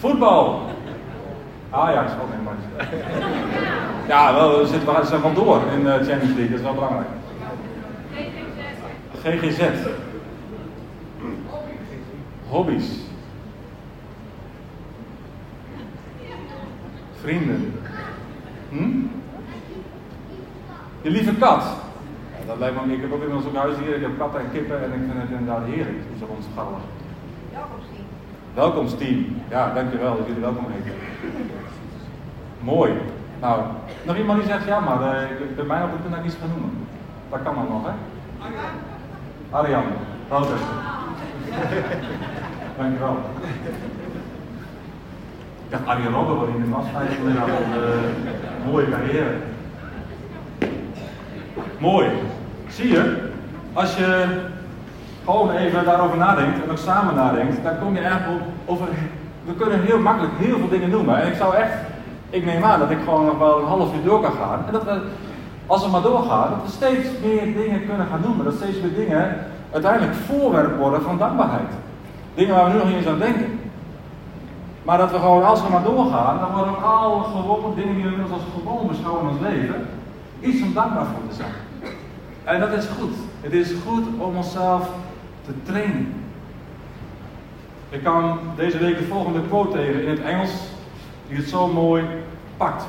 Voetbal. 0.00 0.60
Ajax, 1.70 2.12
ook 2.12 2.28
een 2.32 2.42
maar. 2.44 2.88
Ja, 4.08 4.34
wel, 4.34 4.58
we 4.58 4.66
zitten 4.66 5.00
we 5.00 5.06
zijn 5.06 5.22
wel 5.22 5.34
door 5.34 5.62
in 5.76 5.84
de 5.84 5.90
Champions 5.90 6.34
League, 6.34 6.48
dat 6.48 6.58
is 6.58 6.64
wel 6.64 6.74
belangrijk. 6.74 7.08
GGZ. 9.22 9.60
Hobby's. 12.48 12.88
Vrienden. 17.20 17.72
Hm? 18.68 18.98
Je 21.02 21.10
lieve 21.10 21.34
kat. 21.34 21.62
Ja, 22.38 22.46
dat 22.46 22.58
lijkt 22.58 22.86
me, 22.86 22.92
ik 22.92 23.00
heb 23.00 23.12
ook 23.12 23.22
inmiddels 23.22 23.44
zo'n 23.44 23.56
huis 23.56 23.74
hier, 23.78 23.94
ik 23.94 24.02
heb 24.02 24.18
katten 24.18 24.40
en 24.40 24.50
kippen 24.52 24.82
en 24.82 24.92
ik 24.92 25.00
vind 25.08 25.22
het 25.22 25.30
inderdaad 25.30 25.64
heerlijk 25.66 25.98
hoe 26.08 26.18
ze 26.18 26.24
ons 26.36 26.46
gauwen. 26.54 26.80
Welkomsteam. 28.54 29.42
Ja, 29.50 29.74
dankjewel 29.74 30.16
dat 30.16 30.26
jullie 30.26 30.42
welkom 30.42 30.64
heten. 30.68 30.98
Mooi. 32.60 32.92
Nou, 33.40 33.62
nog 34.02 34.16
iemand 34.16 34.38
die 34.38 34.48
zegt, 34.48 34.66
ja, 34.66 34.80
maar 34.80 35.00
uh, 35.00 35.28
bij 35.56 35.64
mij 35.64 35.82
op 35.82 35.90
het 35.90 36.00
punt 36.00 36.14
dat 36.14 36.18
ik 36.18 36.26
iets 36.26 36.36
ga 36.40 36.46
noemen. 36.46 36.86
Dat 37.30 37.42
kan 37.42 37.54
dan 37.54 37.66
nog, 37.70 37.82
hè? 37.84 37.92
Arjan. 39.50 39.84
Wouter. 40.28 40.56
Dankjewel. 42.78 43.16
Dacht 45.68 45.86
Arjen 45.86 46.12
Robben 46.12 46.36
wat 46.36 46.48
in 46.48 46.60
de 46.60 46.68
was 46.68 46.84
inderdaad 47.18 47.48
een 47.48 47.80
uh, 47.80 48.66
mooie 48.66 48.88
carrière. 48.88 49.36
Mooi. 51.78 52.08
Zie 52.68 52.88
je, 52.88 53.30
als 53.72 53.96
je 53.96 54.38
gewoon 55.30 55.50
even 55.50 55.84
daarover 55.84 56.16
nadenkt 56.16 56.62
en 56.62 56.70
ook 56.70 56.78
samen 56.78 57.14
nadenkt, 57.14 57.62
dan 57.62 57.78
kom 57.78 57.94
je 57.94 58.00
eigenlijk 58.00 58.42
over. 58.66 58.86
We 59.44 59.54
kunnen 59.54 59.82
heel 59.82 59.98
makkelijk 59.98 60.32
heel 60.38 60.58
veel 60.58 60.68
dingen 60.68 60.90
noemen. 60.90 61.22
En 61.22 61.26
ik 61.26 61.34
zou 61.34 61.54
echt, 61.54 61.72
ik 62.30 62.44
neem 62.44 62.64
aan 62.64 62.78
dat 62.78 62.90
ik 62.90 62.98
gewoon 63.04 63.26
nog 63.26 63.38
wel 63.38 63.58
een 63.58 63.66
half 63.66 63.94
uur 63.94 64.02
door 64.04 64.20
kan 64.20 64.32
gaan. 64.32 64.64
En 64.66 64.72
dat 64.72 64.84
we, 64.84 65.00
als 65.66 65.84
we 65.84 65.90
maar 65.90 66.02
doorgaan, 66.02 66.50
dat 66.50 66.62
we 66.64 66.70
steeds 66.70 67.08
meer 67.22 67.44
dingen 67.62 67.86
kunnen 67.86 68.06
gaan 68.10 68.20
noemen. 68.24 68.44
Dat 68.44 68.54
steeds 68.54 68.80
meer 68.80 68.94
dingen 68.94 69.36
uiteindelijk 69.72 70.14
voorwerp 70.14 70.78
worden 70.78 71.02
van 71.02 71.18
dankbaarheid. 71.18 71.72
Dingen 72.34 72.54
waar 72.54 72.64
we 72.64 72.70
nu 72.72 72.78
nog 72.78 72.86
niet 72.86 72.96
eens 72.96 73.06
aan 73.06 73.18
denken. 73.18 73.60
Maar 74.82 74.98
dat 74.98 75.10
we 75.10 75.18
gewoon, 75.18 75.44
als 75.44 75.62
we 75.62 75.68
maar 75.70 75.82
doorgaan, 75.82 76.38
dan 76.38 76.52
worden 76.52 76.76
ook 76.76 76.84
al 76.84 77.20
gewone 77.22 77.74
dingen 77.74 77.94
die 77.94 78.04
we 78.04 78.10
inmiddels 78.10 78.32
als 78.32 78.42
gewoon 78.54 78.86
beschouwen 78.86 79.22
in 79.22 79.28
ons 79.28 79.40
leven, 79.40 79.86
iets 80.40 80.62
om 80.62 80.74
dankbaar 80.74 81.04
voor 81.04 81.28
te 81.28 81.34
zijn. 81.34 81.52
En 82.44 82.60
dat 82.60 82.72
is 82.72 82.86
goed. 82.98 83.14
Het 83.40 83.52
is 83.52 83.72
goed 83.86 84.04
om 84.18 84.36
onszelf 84.36 84.88
te 85.50 85.72
trainen. 85.72 86.12
Ik 87.88 88.02
kan 88.02 88.38
deze 88.56 88.78
week 88.78 88.98
de 88.98 89.04
volgende 89.04 89.40
quote 89.48 89.76
tegen 89.76 90.02
in 90.02 90.08
het 90.08 90.20
Engels, 90.20 90.50
die 91.28 91.36
het 91.36 91.48
zo 91.48 91.66
mooi 91.66 92.04
pakt. 92.56 92.84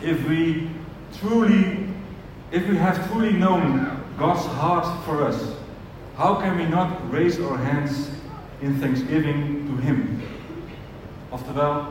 If 0.00 0.26
we 0.26 0.66
truly, 1.20 1.86
if 2.48 2.66
we 2.66 2.78
have 2.78 3.00
truly 3.08 3.32
known 3.32 3.86
God's 4.18 4.46
heart 4.60 4.86
for 5.04 5.26
us, 5.28 5.36
how 6.14 6.38
can 6.38 6.56
we 6.56 6.68
not 6.68 6.86
raise 7.12 7.42
our 7.42 7.58
hands 7.58 7.92
in 8.58 8.78
thanksgiving 8.80 9.66
to 9.66 9.86
Him? 9.86 10.20
Oftewel, 11.28 11.82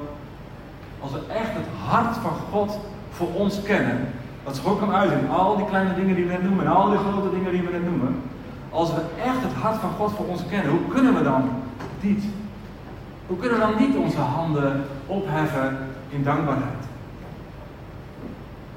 als 1.00 1.12
we 1.12 1.20
echt 1.34 1.54
het 1.54 1.68
hart 1.88 2.18
van 2.18 2.34
God 2.52 2.80
voor 3.10 3.34
ons 3.34 3.62
kennen, 3.62 4.08
dat 4.44 4.56
zich 4.56 4.66
ook 4.66 4.80
kan 4.80 4.94
uiten 4.94 5.30
al 5.30 5.58
die 5.58 5.66
kleine 5.66 5.96
dingen 5.96 6.16
die 6.16 6.26
we 6.26 6.32
net 6.32 6.44
noemen 6.44 6.66
en 6.66 6.72
al 6.72 6.90
die 6.90 7.00
grote 7.00 7.30
dingen 7.30 7.52
die 7.52 7.62
we 7.62 7.72
net 7.72 7.86
noemen. 7.86 8.22
Als 8.70 8.94
we 8.94 9.02
echt 9.24 9.42
het 9.42 9.54
hart 9.54 9.78
van 9.78 9.90
God 9.98 10.12
voor 10.12 10.26
ons 10.26 10.42
kennen, 10.50 10.72
hoe 10.72 10.88
kunnen 10.88 11.16
we 11.16 11.24
dan 11.24 11.50
niet? 12.00 12.24
Hoe 13.28 13.38
kunnen 13.38 13.60
we 13.60 13.66
dan 13.66 13.88
niet 13.88 13.98
onze 13.98 14.20
handen 14.20 14.86
opheffen 15.06 15.78
in 16.10 16.24
dankbaarheid? 16.24 16.84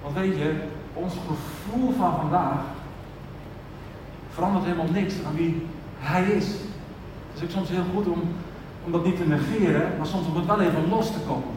Want 0.03 0.15
weet 0.15 0.37
je, 0.37 0.55
ons 0.95 1.13
gevoel 1.13 1.93
van 1.99 2.15
vandaag 2.21 2.59
verandert 4.35 4.65
helemaal 4.65 4.93
niks 4.93 5.15
aan 5.27 5.35
wie 5.35 5.67
Hij 5.99 6.25
is. 6.25 6.47
Het 6.47 7.37
is 7.37 7.43
ook 7.43 7.51
soms 7.51 7.69
heel 7.69 7.85
goed 7.95 8.07
om, 8.07 8.23
om 8.85 8.93
dat 8.93 9.05
niet 9.05 9.17
te 9.17 9.27
negeren, 9.27 9.91
maar 9.99 10.07
soms 10.07 10.27
om 10.27 10.37
het 10.37 10.47
wel 10.47 10.61
even 10.61 10.89
los 10.89 11.13
te 11.13 11.19
komen. 11.27 11.55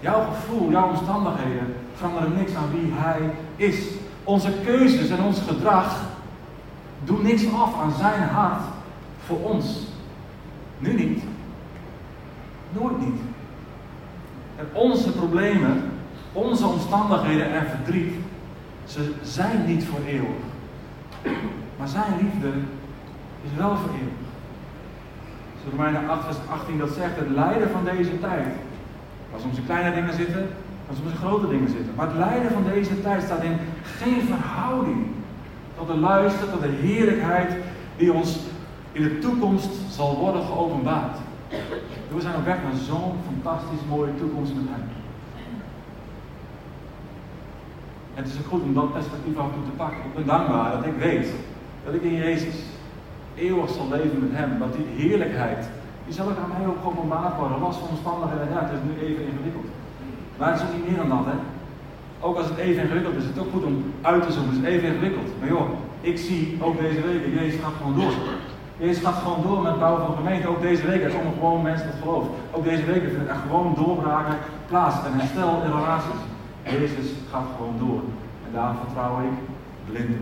Jouw 0.00 0.24
gevoel, 0.24 0.70
jouw 0.70 0.88
omstandigheden 0.88 1.74
veranderen 1.94 2.36
niks 2.36 2.54
aan 2.54 2.70
wie 2.70 2.92
Hij 2.94 3.30
is. 3.56 3.86
Onze 4.24 4.52
keuzes 4.64 5.10
en 5.10 5.22
ons 5.22 5.40
gedrag 5.48 6.05
doen 7.04 7.22
niks 7.22 7.52
af 7.52 7.80
aan 7.80 7.92
Zijn 7.98 8.22
hart 8.22 8.62
voor 9.26 9.38
ons. 9.40 9.86
Nu 10.78 10.92
niet. 10.92 11.22
Nooit 12.72 13.00
niet. 13.00 13.20
En 14.56 14.66
onze 14.72 15.12
problemen, 15.12 15.82
onze 16.32 16.66
omstandigheden 16.66 17.52
en 17.52 17.66
verdriet, 17.66 18.14
ze 18.84 19.12
zijn 19.22 19.66
niet 19.66 19.84
voor 19.84 20.00
eeuwig. 20.06 20.44
Maar 21.78 21.88
Zijn 21.88 22.12
liefde 22.20 22.48
is 23.42 23.56
wel 23.56 23.76
voor 23.76 23.90
eeuwig. 23.90 24.24
Zoals 25.60 25.76
Romeinen 25.76 26.10
8, 26.10 26.24
vers 26.24 26.36
18 26.50 26.78
dat 26.78 26.90
zegt, 26.90 27.16
het 27.16 27.30
lijden 27.30 27.70
van 27.70 27.84
deze 27.84 28.20
tijd 28.20 28.46
Waar 29.30 29.40
soms 29.40 29.56
in 29.56 29.64
kleine 29.64 29.94
dingen 29.94 30.14
zitten, 30.14 30.48
waar 30.86 30.96
soms 30.96 31.10
in 31.10 31.16
grote 31.16 31.48
dingen 31.48 31.68
zitten. 31.68 31.92
Maar 31.96 32.06
het 32.06 32.16
lijden 32.16 32.50
van 32.52 32.64
deze 32.72 33.00
tijd 33.00 33.22
staat 33.22 33.42
in 33.42 33.58
geen 33.82 34.22
verhouding 34.22 35.06
tot 35.76 35.86
de 35.86 35.96
luister, 35.96 36.50
tot 36.50 36.62
de 36.62 36.68
heerlijkheid 36.68 37.56
die 37.96 38.12
ons 38.12 38.38
in 38.92 39.02
de 39.02 39.18
toekomst 39.18 39.70
zal 39.90 40.16
worden 40.16 40.44
geopenbaard. 40.44 41.16
We 42.14 42.20
zijn 42.20 42.36
op 42.36 42.44
weg 42.44 42.62
naar 42.62 42.80
zo'n 42.86 43.12
fantastisch 43.26 43.84
mooie 43.88 44.14
toekomst 44.18 44.54
met 44.54 44.64
Hem. 44.68 44.88
En 48.14 48.22
het 48.22 48.32
is 48.32 48.38
ook 48.38 48.46
goed 48.46 48.62
om 48.62 48.74
dat 48.74 48.92
perspectief 48.92 49.36
af 49.36 49.46
en 49.46 49.52
toe 49.54 49.64
te 49.64 49.76
pakken. 49.76 49.98
Ik 50.04 50.14
ben 50.14 50.26
dankbaar 50.26 50.70
dat 50.70 50.86
ik 50.86 50.96
weet 50.98 51.28
dat 51.84 51.94
ik 51.94 52.02
in 52.02 52.14
Jezus 52.14 52.54
eeuwig 53.34 53.70
zal 53.70 53.88
leven 53.88 54.20
met 54.20 54.38
Hem. 54.38 54.58
Dat 54.58 54.76
die 54.76 54.86
heerlijkheid 54.96 55.68
die 56.04 56.14
zal 56.14 56.28
ook 56.28 56.38
aan 56.42 56.54
mij 56.58 56.66
ook 56.66 56.80
geopenbaard 56.82 57.36
worden, 57.36 57.58
van 57.58 57.88
omstandigheden. 57.88 58.48
Ja, 58.52 58.60
het 58.64 58.72
is 58.72 58.84
nu 58.88 59.06
even 59.06 59.26
ingewikkeld. 59.26 59.68
Maar 60.38 60.52
het 60.52 60.60
is 60.60 60.66
ook 60.66 60.74
niet 60.74 60.86
meer 60.88 60.96
dan 60.96 61.08
dat, 61.08 61.24
hè. 61.24 61.36
Ook 62.20 62.36
als 62.36 62.48
het 62.48 62.58
even 62.58 62.82
ingewikkeld 62.82 63.14
is, 63.16 63.22
is 63.22 63.28
het 63.28 63.38
ook 63.38 63.52
goed 63.52 63.64
om 63.64 63.92
uit 64.02 64.26
te 64.26 64.32
zoeken. 64.32 64.52
Het 64.52 64.62
is 64.62 64.68
even 64.68 64.88
ingewikkeld. 64.88 65.28
Maar 65.38 65.48
joh, 65.48 65.68
ik 66.00 66.18
zie 66.18 66.58
ook 66.60 66.80
deze 66.80 67.00
week, 67.00 67.20
Jezus 67.40 67.60
gaat 67.62 67.72
gewoon 67.76 67.94
door. 68.00 68.12
Jezus 68.78 69.02
gaat 69.04 69.22
gewoon 69.22 69.42
door 69.42 69.62
met 69.62 69.70
het 69.70 69.80
bouwen 69.80 70.06
van 70.06 70.16
gemeente. 70.16 70.48
Ook 70.48 70.60
deze 70.60 70.86
week, 70.86 71.02
er 71.02 71.10
komen 71.10 71.32
gewoon 71.32 71.62
mensen 71.62 71.86
dat 71.86 71.96
geloven. 72.02 72.30
Ook 72.50 72.64
deze 72.64 72.84
week 72.84 73.02
vinden 73.02 73.28
er 73.28 73.42
gewoon 73.46 73.74
doorbraken 73.76 74.36
plaats 74.68 74.96
en 75.06 75.18
herstel 75.18 75.62
in 75.64 75.70
relaties. 75.70 76.20
Jezus 76.62 77.10
gaat 77.30 77.46
gewoon 77.56 77.74
door. 77.78 78.00
En 78.46 78.52
daar 78.52 78.74
vertrouw 78.84 79.20
ik 79.20 79.36
blind 79.90 80.16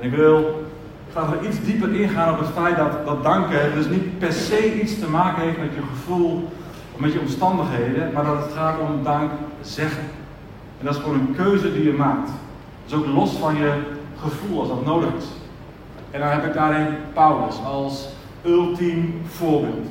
En 0.00 0.02
ik 0.06 0.14
wil 0.14 0.66
gaan 1.12 1.30
we 1.30 1.48
iets 1.48 1.60
dieper 1.64 2.00
ingaan 2.00 2.32
op 2.32 2.38
het 2.38 2.48
feit 2.48 2.76
dat, 2.76 3.06
dat 3.06 3.22
danken 3.22 3.74
dus 3.74 3.88
niet 3.88 4.18
per 4.18 4.32
se 4.32 4.80
iets 4.80 4.98
te 4.98 5.08
maken 5.08 5.42
heeft 5.42 5.58
met 5.58 5.74
je 5.74 5.80
gevoel 5.90 6.48
of 6.92 7.00
met 7.00 7.12
je 7.12 7.20
omstandigheden, 7.20 8.12
maar 8.12 8.24
dat 8.24 8.44
het 8.44 8.52
gaat 8.52 8.80
om 8.80 9.02
dank 9.02 9.30
zeggen. 9.60 10.02
En 10.78 10.84
dat 10.84 10.94
is 10.94 11.00
gewoon 11.00 11.18
een 11.18 11.34
keuze 11.36 11.72
die 11.72 11.84
je 11.84 11.92
maakt. 11.92 12.30
Dus 12.84 12.94
ook 12.94 13.06
los 13.06 13.30
van 13.30 13.56
je 13.56 13.72
gevoel 14.20 14.60
als 14.60 14.68
dat 14.68 14.84
nodig 14.84 15.08
is. 15.18 15.26
En 16.10 16.20
dan 16.20 16.28
heb 16.28 16.44
ik 16.44 16.54
daarin 16.54 16.86
Paulus 17.12 17.56
als 17.64 18.08
ultiem 18.44 19.22
voorbeeld. 19.26 19.86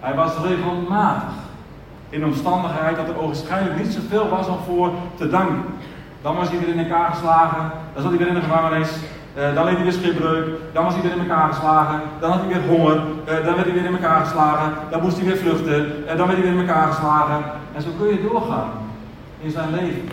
Hij 0.00 0.14
was 0.14 0.32
regelmatig 0.42 1.32
in 2.08 2.24
omstandigheid 2.24 2.96
dat 2.96 3.08
er 3.08 3.26
waarschijnlijk 3.26 3.78
niet 3.78 3.92
zoveel 3.92 4.28
was 4.28 4.46
om 4.46 4.58
voor 4.66 4.90
te 5.16 5.28
danken. 5.28 5.64
Dan 6.22 6.36
was 6.36 6.48
hij 6.48 6.58
weer 6.58 6.68
in 6.68 6.78
elkaar 6.78 7.10
geslagen, 7.10 7.70
dan 7.94 8.02
zat 8.02 8.10
hij 8.10 8.18
weer 8.18 8.28
in 8.28 8.34
de 8.34 8.40
gevangenis, 8.40 8.90
uh, 9.36 9.54
dan 9.54 9.64
leed 9.64 9.74
hij 9.74 9.82
weer 9.82 9.92
schipbreuk, 9.92 10.46
dan 10.72 10.84
was 10.84 10.94
hij 10.94 11.02
weer 11.02 11.12
in 11.12 11.28
elkaar 11.28 11.48
geslagen, 11.48 12.00
dan 12.20 12.30
had 12.30 12.40
hij 12.40 12.48
weer 12.48 12.76
honger, 12.76 12.96
uh, 12.96 13.44
dan 13.44 13.54
werd 13.54 13.64
hij 13.66 13.72
weer 13.72 13.84
in 13.84 13.94
elkaar 13.94 14.24
geslagen, 14.24 14.72
dan 14.90 15.02
moest 15.02 15.16
hij 15.16 15.26
weer 15.26 15.36
vluchten, 15.36 16.08
en 16.08 16.16
dan 16.16 16.26
werd 16.26 16.38
hij 16.38 16.50
weer 16.50 16.60
in 16.60 16.68
elkaar 16.68 16.86
geslagen. 16.86 17.44
En 17.74 17.82
zo 17.82 17.88
kun 17.98 18.08
je 18.08 18.28
doorgaan 18.28 18.83
in 19.44 19.50
zijn 19.50 19.70
leven. 19.70 20.08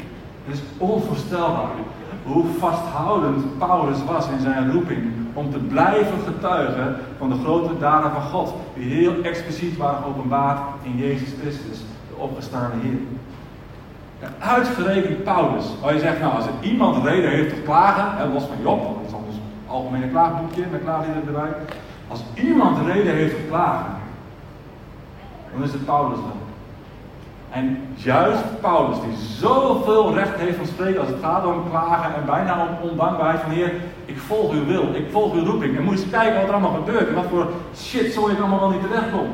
Het 0.45 0.55
is 0.55 0.61
onvoorstelbaar 0.77 1.71
hoe 2.23 2.45
vasthoudend 2.59 3.57
Paulus 3.57 3.97
was 4.05 4.27
in 4.27 4.39
zijn 4.39 4.71
roeping 4.71 5.11
om 5.33 5.51
te 5.51 5.57
blijven 5.57 6.19
getuigen 6.25 6.95
van 7.17 7.29
de 7.29 7.35
grote 7.43 7.77
daden 7.79 8.11
van 8.11 8.21
God, 8.21 8.53
die 8.75 8.93
heel 8.93 9.13
expliciet 9.23 9.77
waren 9.77 10.03
geopenbaard 10.03 10.59
in 10.81 10.97
Jezus 10.97 11.29
Christus, 11.41 11.79
de 12.09 12.15
opgestane 12.15 12.73
Heer. 12.81 12.99
uitgerekend 14.39 15.23
Paulus, 15.23 15.65
als 15.81 15.91
je 15.91 15.99
zegt, 15.99 16.19
nou 16.19 16.33
als 16.33 16.45
er 16.45 16.53
iemand 16.61 17.05
reden 17.05 17.29
heeft 17.29 17.49
tot 17.49 17.63
klagen, 17.63 18.19
en 18.19 18.33
los 18.33 18.43
van 18.43 18.61
Job, 18.61 18.81
dat 18.83 19.07
is 19.07 19.13
ons 19.13 19.35
algemene 19.67 20.09
klaagboekje 20.09 20.65
met 20.71 20.81
klaaglieden 20.81 21.23
erbij, 21.27 21.53
als 22.07 22.23
iemand 22.33 22.77
reden 22.87 23.15
heeft 23.15 23.35
tot 23.35 23.47
klagen, 23.47 23.91
dan 25.53 25.63
is 25.63 25.71
het 25.71 25.85
Paulus 25.85 26.17
wel. 26.17 26.40
En 27.51 27.77
juist 27.95 28.43
Paulus, 28.61 28.97
die 29.01 29.17
zoveel 29.17 30.13
recht 30.13 30.35
heeft 30.35 30.57
van 30.57 30.65
spreken 30.65 30.99
als 30.99 31.09
het 31.09 31.17
gaat 31.21 31.45
om 31.45 31.69
klagen 31.69 32.15
en 32.15 32.25
bijna 32.25 32.67
om 32.67 32.89
ondankbaarheid 32.89 33.41
van 33.41 33.51
Heer, 33.51 33.71
ik 34.05 34.17
volg 34.17 34.51
uw 34.51 34.65
wil, 34.65 34.83
ik 34.93 35.11
volg 35.11 35.33
uw 35.33 35.45
roeping. 35.45 35.77
En 35.77 35.83
moet 35.83 35.93
eens 35.93 36.09
kijken 36.09 36.39
wat 36.39 36.47
er 36.47 36.53
allemaal 36.53 36.81
gebeurt 36.83 37.07
en 37.07 37.13
wat 37.13 37.29
voor 37.29 37.47
shit 37.75 38.13
zo 38.13 38.27
ik 38.27 38.39
allemaal 38.39 38.59
wel 38.59 38.69
niet 38.69 38.81
terechtkom. 38.81 39.27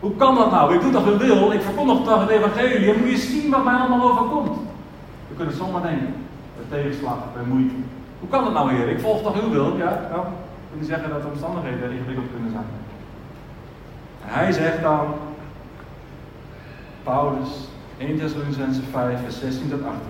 Hoe 0.00 0.16
kan 0.16 0.34
dat 0.34 0.50
nou? 0.50 0.74
Ik 0.74 0.80
doe 0.80 0.92
toch 0.92 1.06
uw 1.06 1.16
wil, 1.16 1.52
ik 1.52 1.60
verkondig 1.60 1.98
toch 2.04 2.20
het 2.20 2.30
evangelie 2.30 2.92
en 2.92 3.00
moet 3.00 3.10
je 3.10 3.16
zien 3.16 3.50
wat 3.50 3.64
mij 3.64 3.74
allemaal 3.74 4.10
overkomt. 4.10 4.58
We 5.28 5.34
kunnen 5.36 5.54
zomaar 5.54 5.82
denken, 5.82 6.14
bij 6.56 6.78
tegenslag, 6.78 7.18
bij 7.34 7.44
moeite. 7.48 7.74
Hoe 8.20 8.28
kan 8.28 8.44
dat 8.44 8.52
nou 8.52 8.72
Heer? 8.74 8.88
Ik 8.88 9.00
volg 9.00 9.22
toch 9.22 9.42
uw 9.42 9.50
wil? 9.50 9.76
Ja, 9.76 10.08
nou, 10.10 10.24
niet 10.72 10.88
zeggen 10.88 11.10
dat 11.10 11.22
de 11.22 11.28
omstandigheden 11.28 11.90
ingewikkeld 11.90 12.26
kunnen 12.34 12.50
zijn. 12.50 12.66
En 14.24 14.28
hij 14.38 14.52
zegt 14.52 14.82
dan, 14.82 15.06
Paulus, 17.04 17.48
1 17.98 18.18
Thessalonicense 18.18 18.82
5, 18.82 19.20
vers 19.20 19.38
16 19.38 19.70
tot 19.70 19.84
18. 19.84 20.00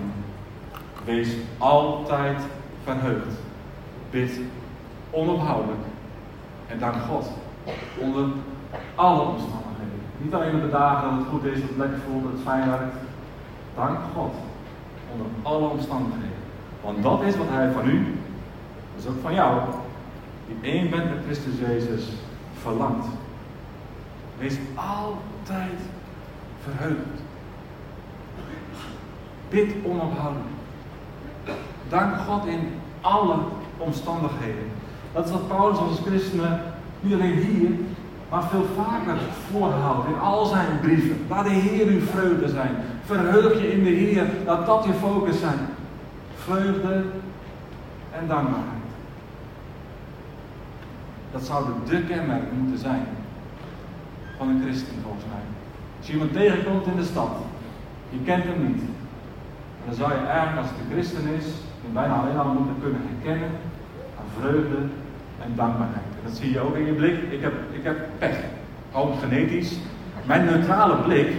Wees 1.05 1.29
altijd 1.57 2.41
verheugd. 2.83 3.37
Bid 4.09 4.39
onophoudelijk. 5.09 5.85
En 6.67 6.79
dank 6.79 6.95
God. 7.09 7.25
Onder 7.99 8.25
alle 8.95 9.21
omstandigheden. 9.21 9.99
Niet 10.17 10.33
alleen 10.33 10.55
op 10.55 10.61
de 10.61 10.69
dagen 10.69 11.09
dat 11.09 11.19
het 11.19 11.27
goed 11.27 11.43
is, 11.43 11.59
dat 11.59 11.69
het 11.69 11.77
lekker 11.77 11.99
voelt, 11.99 12.23
dat 12.23 12.31
het 12.31 12.41
fijn 12.41 12.69
werkt. 12.69 12.95
Dank 13.75 13.97
God. 14.15 14.33
Onder 15.11 15.27
alle 15.41 15.67
omstandigheden. 15.67 16.43
Want 16.81 17.03
dat 17.03 17.21
is 17.21 17.37
wat 17.37 17.49
Hij 17.49 17.71
van 17.71 17.89
u, 17.89 18.15
is 18.97 19.07
ook 19.07 19.21
van 19.21 19.33
jou, 19.33 19.61
die 20.47 20.71
één 20.71 20.89
bent 20.89 21.09
met 21.09 21.23
Christus 21.25 21.59
Jezus, 21.59 22.09
verlangt. 22.61 23.07
Wees 24.37 24.57
altijd 24.75 25.79
verheugd. 26.65 27.21
Bid 29.49 29.73
onophoudelijk. 29.85 30.49
Dank 31.89 32.15
God 32.17 32.45
in 32.45 32.59
alle 33.01 33.35
omstandigheden. 33.77 34.71
Dat 35.13 35.25
is 35.25 35.31
wat 35.31 35.47
Paulus 35.47 35.77
als 35.77 35.99
christenen 36.05 36.61
niet 36.99 37.13
alleen 37.13 37.37
hier, 37.37 37.69
maar 38.29 38.43
veel 38.43 38.65
vaker 38.75 39.17
voorhoudt 39.51 40.07
in 40.07 40.19
al 40.19 40.45
zijn 40.45 40.79
brieven. 40.81 41.25
Laat 41.29 41.45
de 41.45 41.51
Heer 41.51 41.87
uw 41.87 42.01
vreugde 42.01 42.49
zijn. 42.49 42.75
Verheug 43.05 43.61
je 43.61 43.71
in 43.71 43.83
de 43.83 43.89
Heer. 43.89 44.25
Laat 44.45 44.65
dat 44.65 44.85
je 44.85 44.93
focus 44.93 45.39
zijn. 45.39 45.59
Vreugde 46.35 47.03
en 48.11 48.27
dankbaarheid. 48.27 48.73
Dat 51.31 51.43
zouden 51.43 51.73
de 51.89 52.01
kenmerken 52.03 52.57
moeten 52.57 52.79
zijn 52.79 53.05
van 54.37 54.47
een 54.49 54.61
christen 54.61 54.93
volgens 55.03 55.25
mij. 55.25 55.64
Als 56.05 56.13
je 56.13 56.19
iemand 56.19 56.39
tegenkomt 56.39 56.87
in 56.87 56.95
de 56.95 57.03
stad, 57.03 57.31
je 58.09 58.19
kent 58.23 58.43
hem 58.43 58.67
niet, 58.67 58.81
dan 59.85 59.95
zou 59.95 60.09
je 60.11 60.27
eigenlijk 60.27 60.57
als 60.57 60.69
het 60.69 60.77
een 60.79 60.91
christen 60.93 61.25
is, 61.39 61.45
bijna 61.93 62.13
alleen 62.13 62.37
al 62.37 62.53
moeten 62.53 62.75
kunnen 62.81 63.01
herkennen 63.09 63.49
aan 64.19 64.29
vreugde 64.39 64.77
en 65.43 65.51
dankbaarheid. 65.55 66.09
En 66.17 66.23
dat 66.27 66.37
zie 66.37 66.51
je 66.51 66.59
ook 66.59 66.75
in 66.75 66.85
je 66.85 66.91
blik. 66.91 67.17
Ik 67.29 67.41
heb, 67.41 67.53
ik 67.71 67.83
heb 67.83 67.97
pech, 68.17 68.37
ook 68.93 69.19
genetisch. 69.19 69.77
Mijn 70.25 70.45
neutrale 70.45 70.95
blik 70.95 71.29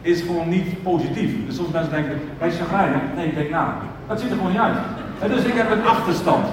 is 0.00 0.20
gewoon 0.20 0.48
niet 0.48 0.82
positief. 0.82 1.46
Dus 1.46 1.56
soms 1.56 1.70
mensen 1.70 1.92
denken, 1.92 2.20
wij 2.38 2.50
zijn. 2.50 3.00
Nee, 3.16 3.26
ik 3.26 3.34
denk. 3.34 3.50
Nou, 3.50 3.68
dat 4.06 4.20
ziet 4.20 4.30
er 4.30 4.36
gewoon 4.36 4.52
niet 4.52 4.60
uit. 4.60 4.78
En 5.18 5.28
dus 5.28 5.44
ik 5.44 5.54
heb 5.54 5.70
een 5.70 5.84
achterstand. 5.84 6.46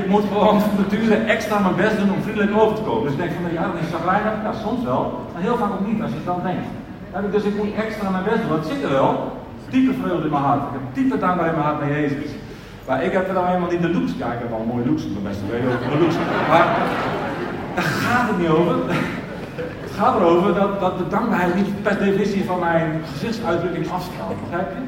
Ik 0.00 0.06
moet 0.12 0.24
gewoon 0.32 0.60
van 0.60 0.70
nature 0.80 1.16
extra 1.34 1.58
mijn 1.58 1.76
best 1.82 1.96
doen 1.98 2.12
om 2.16 2.22
vriendelijk 2.22 2.56
over 2.62 2.76
te 2.76 2.82
komen. 2.88 3.02
Dus 3.02 3.12
ik 3.12 3.18
denk 3.18 3.32
van, 3.32 3.52
ja, 3.58 3.64
dat 3.72 3.80
is 3.82 3.94
chagrijnig. 3.94 4.34
Ja, 4.46 4.52
soms 4.66 4.82
wel. 4.84 5.02
Maar 5.32 5.42
heel 5.42 5.56
vaak 5.56 5.72
ook 5.76 5.86
niet, 5.90 6.02
als 6.02 6.10
je 6.10 6.20
het 6.22 6.30
dan 6.32 6.42
denkt. 6.48 6.66
Dus 7.34 7.44
ik 7.50 7.56
moet 7.56 7.74
extra 7.84 8.10
mijn 8.10 8.28
best 8.30 8.40
doen. 8.42 8.56
Dat 8.56 8.66
zit 8.70 8.82
er 8.82 8.92
wel. 9.00 9.12
Diepe 9.70 9.94
vreugde 10.00 10.24
in 10.28 10.34
mijn 10.36 10.48
hart. 10.48 10.62
Ik 10.68 10.74
heb 10.78 10.84
diepe 10.96 11.18
dankbaarheid 11.24 11.54
in 11.54 11.60
mijn 11.60 11.70
hart 11.70 11.80
naar 11.82 12.00
Jezus. 12.00 12.30
Maar 12.86 13.04
ik 13.04 13.12
heb 13.12 13.28
er 13.28 13.34
nou 13.34 13.46
helemaal 13.46 13.70
niet 13.70 13.82
de 13.82 13.92
looks. 13.96 14.12
Ja, 14.22 14.28
ik 14.36 14.40
heb 14.42 14.50
wel 14.50 14.64
mooie 14.72 14.86
looks, 14.88 15.02
mijn 15.14 15.26
beste 15.28 15.44
weet 15.50 15.64
ook 15.72 15.92
de 15.92 15.98
looks. 16.02 16.16
Maar 16.50 16.66
daar 17.74 17.90
gaat 18.04 18.28
het 18.30 18.38
niet 18.38 18.48
over. 18.48 18.74
Het 19.86 19.92
gaat 19.98 20.14
erover 20.20 20.54
dat, 20.54 20.80
dat 20.80 20.98
de 20.98 21.08
dankbaarheid 21.08 21.54
niet 21.54 21.82
per 21.82 21.98
definitie 21.98 22.44
van 22.44 22.58
mijn 22.58 23.02
gezichtsuitdrukking 23.12 23.90
afstraalt. 23.90 24.40
Begrijp 24.44 24.68
je? 24.74 24.80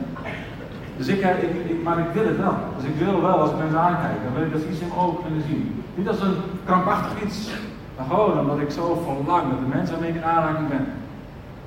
Dus 1.01 1.09
ik, 1.09 1.21
ik, 1.21 1.71
ik, 1.71 1.83
maar 1.83 1.99
ik 1.99 2.13
wil 2.13 2.27
het 2.27 2.37
wel. 2.37 2.55
Dus 2.77 2.87
ik 2.87 2.95
wil 2.95 3.21
wel 3.21 3.39
als 3.41 3.51
mensen 3.59 3.81
aankijk, 3.81 4.17
dan 4.25 4.35
wil 4.35 4.43
ik 4.43 4.53
dat 4.53 4.63
iets 4.71 4.81
in 4.81 4.89
mijn 4.89 5.01
ogen 5.01 5.23
kunnen 5.23 5.43
zien. 5.49 5.85
Niet 5.95 6.09
als 6.09 6.21
een 6.21 6.37
krampachtig 6.65 7.23
iets, 7.23 7.51
maar 7.97 8.07
gewoon 8.07 8.39
omdat 8.39 8.59
ik 8.59 8.71
zo 8.71 9.03
verlang 9.05 9.51
dat 9.51 9.61
de 9.61 9.77
mensen 9.77 9.95
waarmee 9.95 10.11
ik 10.11 10.17
in 10.17 10.25
aanraking 10.25 10.69
ben, 10.69 10.87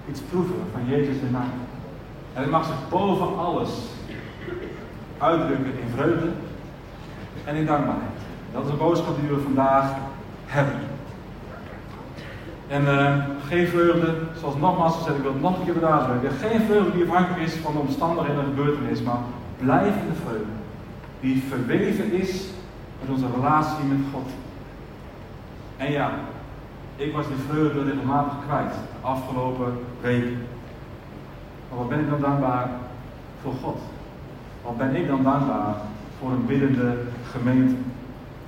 iets 0.10 0.22
proeven 0.22 0.56
van 0.74 0.86
Jezus 0.86 1.16
in 1.16 1.32
mij. 1.32 1.52
En 2.34 2.42
het 2.42 2.52
mag 2.52 2.66
zich 2.66 2.90
boven 2.90 3.38
alles 3.38 3.70
uitdrukken 5.18 5.80
in 5.80 5.94
vreugde 5.96 6.30
en 7.44 7.56
in 7.56 7.66
dankbaarheid. 7.66 8.20
Dat 8.54 8.66
is 8.66 8.70
een 8.70 8.78
boodschap 8.78 9.16
die 9.20 9.30
we 9.30 9.42
vandaag 9.42 9.92
hebben. 10.46 10.93
En 12.74 12.84
uh, 12.84 13.24
geen 13.48 13.68
vreugde, 13.68 14.16
zoals 14.40 14.56
nogmaals 14.56 14.96
gezegd, 14.96 15.16
ik 15.16 15.22
wil 15.22 15.34
het 15.34 15.42
nog 15.42 15.60
een 15.60 15.66
keer 15.66 15.74
benadrukken. 15.74 16.32
Geen 16.32 16.62
vreugde 16.62 16.92
die 16.92 17.04
afhankelijk 17.04 17.42
is 17.42 17.54
van 17.54 17.74
de 17.74 17.80
omstandigheden 17.80 18.44
en 18.44 18.50
de 18.50 18.56
gebeurtenis, 18.56 19.02
maar 19.02 19.18
blijvende 19.58 20.16
vreugde. 20.26 20.56
Die 21.20 21.44
verweven 21.50 22.12
is 22.12 22.50
met 23.00 23.10
onze 23.10 23.26
relatie 23.36 23.84
met 23.86 23.98
God. 24.14 24.30
En 25.78 25.92
ja, 25.92 26.12
ik 26.96 27.14
was 27.14 27.28
die 27.28 27.36
vreugde 27.50 27.84
regelmatig 27.84 28.34
kwijt 28.48 28.74
de 28.74 29.08
afgelopen 29.08 29.80
weken. 30.02 30.38
Maar 31.70 31.78
wat 31.78 31.90
ben 31.90 32.00
ik 32.00 32.10
dan 32.10 32.22
dankbaar 32.22 32.70
voor 33.42 33.54
God? 33.64 33.82
Wat 34.64 34.78
ben 34.78 34.96
ik 34.96 35.08
dan 35.08 35.24
dankbaar 35.24 35.76
voor 36.20 36.32
een 36.32 36.46
biddende 36.46 36.98
gemeente? 37.32 37.76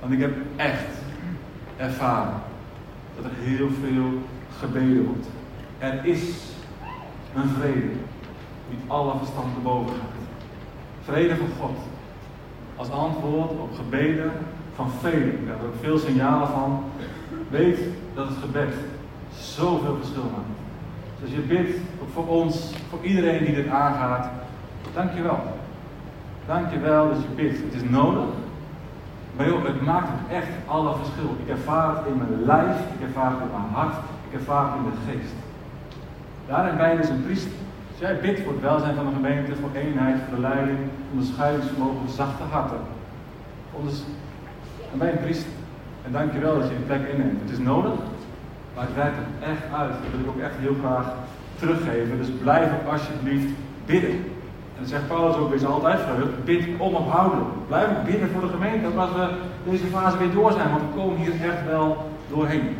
Want 0.00 0.12
ik 0.12 0.20
heb 0.20 0.34
echt 0.56 0.86
ervaren 1.76 2.34
dat 3.16 3.24
er 3.24 3.36
heel 3.38 3.68
veel 3.82 4.22
gebeden 4.58 5.04
wordt. 5.04 5.26
Er 5.78 6.04
is 6.04 6.20
een 7.34 7.48
vrede 7.48 7.88
die 8.68 8.78
alle 8.86 9.12
verstand 9.18 9.54
te 9.54 9.60
boven 9.60 9.94
gaat. 9.94 10.16
Vrede 11.04 11.36
van 11.36 11.48
God. 11.60 11.76
Als 12.76 12.90
antwoord 12.90 13.50
op 13.50 13.74
gebeden 13.74 14.32
van 14.74 14.90
velen. 15.00 15.40
Ik 15.40 15.46
heb 15.46 15.60
er 15.60 15.66
ook 15.66 15.74
veel 15.80 15.98
signalen 15.98 16.48
van. 16.48 16.84
Weet 17.50 17.78
dat 18.14 18.28
het 18.28 18.36
gebed 18.36 18.74
zoveel 19.38 19.96
verschil 19.96 20.22
maakt. 20.22 20.58
Dus 21.22 21.30
je 21.30 21.40
bidt 21.40 21.76
voor 22.12 22.26
ons, 22.26 22.72
voor 22.88 22.98
iedereen 23.02 23.44
die 23.44 23.54
dit 23.54 23.68
aangaat. 23.68 24.30
Dankjewel. 24.94 25.38
Dankjewel 26.46 27.08
dat 27.08 27.22
je 27.22 27.42
bidt. 27.42 27.58
Het 27.62 27.82
is 27.82 27.88
nodig. 27.90 28.24
Maar 29.36 29.46
joh, 29.48 29.64
het 29.64 29.80
maakt 29.80 30.08
echt 30.30 30.48
alle 30.66 30.94
verschil. 30.96 31.36
Ik 31.44 31.48
ervaar 31.48 31.96
het 31.96 32.06
in 32.06 32.16
mijn 32.16 32.44
lijf, 32.44 32.76
ik 32.94 33.06
ervaar 33.06 33.30
het 33.30 33.40
in 33.40 33.50
mijn 33.56 33.72
hart, 33.72 33.96
ik 34.28 34.38
ervaar 34.38 34.64
het 34.64 34.74
in 34.78 34.90
de 34.90 34.96
geest. 35.08 35.34
Daarin 36.46 36.76
ben 36.76 36.90
je 36.90 36.96
dus 36.96 37.08
een 37.08 37.24
priester. 37.24 37.52
Als 37.90 38.00
jij 38.00 38.20
bidt 38.20 38.40
voor 38.40 38.52
het 38.52 38.62
welzijn 38.62 38.94
van 38.94 39.06
de 39.06 39.14
gemeente, 39.14 39.56
voor 39.60 39.70
eenheid, 39.74 40.16
voor 40.24 40.34
de 40.34 40.40
leiding, 40.40 40.78
onderscheidingsvermogen, 41.10 42.08
zachte 42.08 42.42
harten. 42.50 42.80
dan 44.90 44.98
ben 44.98 45.06
je 45.06 45.12
een 45.12 45.24
priester. 45.24 45.52
En 46.04 46.12
dankjewel 46.12 46.58
dat 46.58 46.68
je 46.68 46.74
een 46.74 46.86
plek 46.86 47.08
inneemt. 47.08 47.40
Het 47.40 47.50
is 47.50 47.58
nodig, 47.58 47.92
maar 48.74 48.84
het 48.84 48.94
werkt 48.94 49.16
er 49.16 49.48
echt 49.50 49.64
uit. 49.80 49.90
Dat 49.90 50.10
wil 50.10 50.20
ik 50.20 50.28
ook 50.28 50.42
echt 50.48 50.56
heel 50.58 50.76
graag 50.82 51.06
teruggeven. 51.58 52.18
Dus 52.18 52.30
blijf 52.42 52.68
ook 52.72 52.92
alsjeblieft 52.92 53.50
bidden. 53.86 54.35
En 54.76 54.82
dan 54.82 54.86
zegt 54.86 55.06
Paulus 55.06 55.36
ook, 55.36 55.50
wees 55.50 55.64
altijd 55.64 56.00
verheugd, 56.00 56.44
bid 56.44 56.64
onophoudelijk. 56.78 57.48
Blijf 57.66 57.88
bidden 58.04 58.30
voor 58.30 58.40
de 58.40 58.48
gemeente, 58.48 58.94
dat 58.94 59.14
we 59.14 59.28
deze 59.70 59.86
fase 59.86 60.18
weer 60.18 60.32
door 60.32 60.52
zijn, 60.52 60.70
want 60.70 60.82
we 60.82 61.00
komen 61.00 61.16
hier 61.16 61.32
echt 61.32 61.64
wel 61.66 62.10
doorheen. 62.28 62.76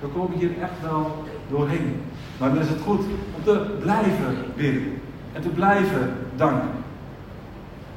We 0.00 0.06
komen 0.08 0.38
hier 0.38 0.50
echt 0.60 0.80
wel 0.82 1.24
doorheen. 1.48 2.02
Maar 2.38 2.48
dan 2.48 2.58
is 2.58 2.68
het 2.68 2.80
goed 2.80 3.00
om 3.36 3.42
te 3.44 3.76
blijven 3.80 4.36
bidden. 4.56 5.00
En 5.32 5.42
te 5.42 5.48
blijven 5.48 6.12
danken. 6.36 6.68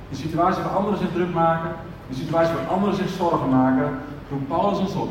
In 0.10 0.16
situaties 0.16 0.64
waar 0.64 0.74
anderen 0.74 1.00
zich 1.00 1.12
druk 1.12 1.34
maken, 1.34 1.72
in 2.10 2.16
situaties 2.16 2.54
waar 2.54 2.68
anderen 2.68 2.96
zich 2.96 3.10
zorgen 3.10 3.50
maken, 3.50 3.90
roept 4.30 4.48
Paulus 4.48 4.80
ons 4.80 4.96
op 4.96 5.10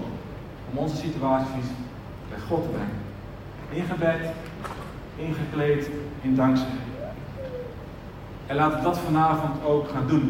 om 0.70 0.78
onze 0.78 0.96
situaties 0.96 1.66
bij 2.28 2.38
God 2.48 2.62
te 2.62 2.68
brengen. 2.68 2.98
In 3.70 3.84
gebed, 3.84 4.30
ingekleed 5.16 5.90
in 6.20 6.34
dankzegging. 6.34 6.78
En 8.48 8.56
laten 8.56 8.78
we 8.78 8.84
dat 8.84 8.98
vanavond 8.98 9.64
ook 9.64 9.88
gaan 9.88 10.06
doen. 10.06 10.26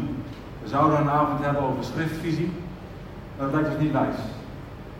We 0.63 0.67
zouden 0.67 0.99
een 0.99 1.09
avond 1.09 1.43
hebben 1.43 1.61
over 1.61 1.83
schriftvisie, 1.83 2.51
maar 3.35 3.45
dat 3.45 3.55
lijkt 3.55 3.69
dus 3.69 3.81
niet 3.83 3.91
wijs. 3.91 4.19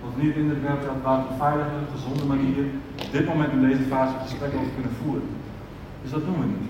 We 0.01 0.23
niet 0.23 0.36
in 0.36 0.47
de 0.49 0.55
dat 0.62 0.79
we 1.03 1.10
op 1.10 1.29
een 1.29 1.38
veilige, 1.38 1.79
gezonde 1.93 2.25
manier 2.25 2.63
op 3.05 3.12
dit 3.12 3.25
moment 3.25 3.51
in 3.51 3.67
deze 3.67 3.84
fase 3.91 4.13
gesprek 4.21 4.53
over 4.55 4.73
kunnen 4.77 4.95
voeren. 5.01 5.27
Dus 6.01 6.12
dat 6.12 6.25
doen 6.25 6.39
we 6.39 6.45
niet. 6.45 6.69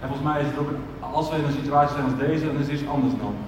En 0.00 0.08
volgens 0.08 0.28
mij 0.28 0.40
is 0.40 0.46
het 0.46 0.58
ook, 0.58 0.72
als 1.00 1.30
we 1.30 1.36
in 1.36 1.44
een 1.44 1.60
situatie 1.60 1.94
zijn 1.94 2.08
als 2.10 2.18
deze, 2.26 2.46
dan 2.46 2.60
is 2.60 2.66
er 2.66 2.72
iets 2.72 2.92
anders 2.94 3.14
nodig. 3.22 3.46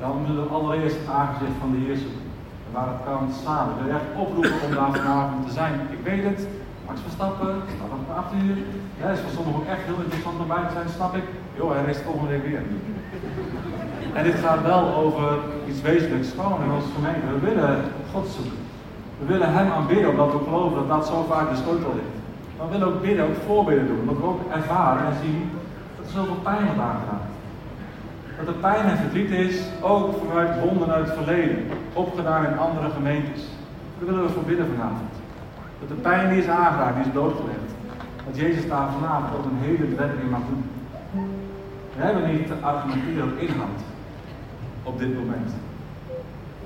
Dan 0.00 0.16
moeten 0.16 0.42
we 0.42 0.54
allereerst 0.56 0.96
het 1.00 1.14
aangezicht 1.18 1.56
van 1.60 1.70
de 1.72 1.80
Heer 1.84 1.96
zoeken. 1.96 2.26
En 2.66 2.72
waar 2.76 2.88
het 2.92 3.04
kan 3.08 3.22
samen. 3.44 3.74
Ik 3.74 3.82
wil 3.82 3.94
echt 3.94 4.10
oproepen 4.22 4.60
om 4.64 4.74
daar 4.74 4.92
vanavond 5.00 5.46
te 5.46 5.52
zijn. 5.52 5.74
Ik 5.96 6.02
weet 6.08 6.24
het, 6.30 6.40
Max 6.90 7.02
Verstappen, 7.10 7.54
staat 7.76 7.92
op 7.98 8.16
8 8.16 8.32
uur. 8.42 8.56
Ja, 9.00 9.06
is 9.14 9.22
voor 9.24 9.34
sommigen 9.36 9.60
ook 9.60 9.70
echt 9.74 9.84
heel 9.88 10.02
interessant 10.04 10.38
om 10.42 10.48
bij 10.54 10.66
zijn, 10.76 10.88
snap 10.98 11.12
ik. 11.20 11.26
Joh, 11.58 11.70
hij 11.74 11.84
race 11.86 12.02
volgende 12.08 12.30
week 12.32 12.46
weer. 12.50 12.62
En 14.18 14.22
dit 14.28 14.38
gaat 14.44 14.62
wel 14.72 14.84
over 15.04 15.28
iets 15.70 15.80
wezenlijks, 15.90 16.30
gewoon 16.38 16.62
in 16.66 16.76
onze 16.78 16.92
gemeente. 16.96 17.26
We 17.34 17.40
willen 17.48 17.74
God 18.12 18.26
zoeken. 18.36 18.60
We 19.20 19.26
willen 19.32 19.52
Hem 19.56 19.70
aanbidden, 19.76 20.10
omdat 20.10 20.32
we 20.32 20.40
geloven 20.46 20.78
dat 20.80 20.88
dat 20.94 21.06
zo 21.06 21.16
vaak 21.32 21.46
de 21.50 21.62
sleutel 21.62 21.92
ligt. 21.98 22.16
Maar 22.56 22.66
we 22.66 22.72
willen 22.72 22.88
ook 22.90 23.02
bidden, 23.06 23.24
ook 23.28 23.40
voorbeelden 23.46 23.86
doen. 23.86 24.00
Omdat 24.04 24.18
we 24.22 24.30
ook 24.32 24.42
ervaren 24.58 25.06
en 25.06 25.16
zien 25.24 25.40
dat 25.96 26.06
er 26.06 26.16
zoveel 26.18 26.40
pijn 26.48 26.64
wordt 26.68 26.86
aangedaan. 26.90 27.24
Dat 28.38 28.48
er 28.52 28.60
pijn 28.68 28.84
en 28.90 29.02
verdriet 29.04 29.32
is, 29.46 29.56
ook 29.80 30.06
vanuit 30.22 30.60
wonden 30.64 30.90
uit 30.96 31.06
het 31.06 31.18
verleden. 31.20 31.58
Opgedaan 31.92 32.46
in 32.46 32.58
andere 32.66 32.88
gemeentes. 32.96 33.40
Daar 33.96 34.08
willen 34.08 34.26
we 34.26 34.36
voor 34.36 34.48
bidden 34.50 34.68
vanavond. 34.74 35.19
Dat 35.80 35.88
de 35.88 35.94
pijn 35.94 36.28
die 36.28 36.42
is 36.42 36.48
aangeraakt, 36.48 36.96
die 36.96 37.04
is 37.04 37.12
doodgelegd. 37.12 37.70
Dat 38.26 38.36
Jezus 38.36 38.68
daar 38.68 38.92
vanavond 38.92 39.34
ook 39.36 39.44
een 39.44 39.58
hele 39.58 39.96
redding 39.96 40.20
in 40.20 40.28
mag 40.28 40.40
doen. 40.48 40.64
We 41.96 42.02
hebben 42.02 42.36
niet 42.36 42.46
te 42.46 42.54
argumenteren 42.60 43.32
op 43.32 43.38
inhoud 43.38 43.80
op 44.82 44.98
dit 44.98 45.14
moment. 45.14 45.50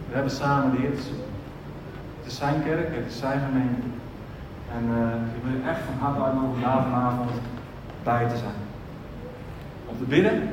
We 0.09 0.15
hebben 0.15 0.33
samen 0.33 0.71
de 0.71 0.77
Heer. 0.77 0.91
Het 2.19 2.33
is 2.33 2.37
zijn 2.37 2.63
kerk, 2.65 2.95
het 2.95 3.07
is 3.07 3.19
zijn 3.19 3.41
gemeente. 3.41 3.87
En 4.77 4.85
uh, 4.91 5.37
ik 5.37 5.43
wil 5.45 5.71
echt 5.71 5.81
van 5.81 5.99
harte 5.99 6.23
uitnodigen 6.23 6.55
om 6.55 6.61
daar 6.61 6.83
vanavond 6.83 7.31
bij 8.03 8.29
te 8.29 8.37
zijn. 8.37 8.61
Om 9.87 9.99
te 9.99 10.05
bidden, 10.05 10.49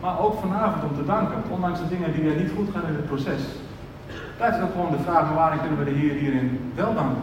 maar 0.00 0.20
ook 0.20 0.40
vanavond 0.40 0.84
om 0.84 0.96
te 0.96 1.04
danken. 1.04 1.42
Ondanks 1.50 1.78
de 1.78 1.88
dingen 1.88 2.12
die 2.12 2.30
er 2.30 2.40
niet 2.40 2.52
goed 2.56 2.68
gaan 2.72 2.88
in 2.88 2.94
het 2.94 3.06
proces, 3.06 3.42
blijft 4.36 4.62
ook 4.62 4.72
gewoon 4.72 4.90
de 4.90 5.02
vraag: 5.04 5.34
waarin 5.34 5.60
kunnen 5.60 5.78
we 5.78 5.84
de 5.84 5.98
Heer 5.98 6.14
hierin 6.14 6.72
wel 6.74 6.94
danken? 6.94 7.22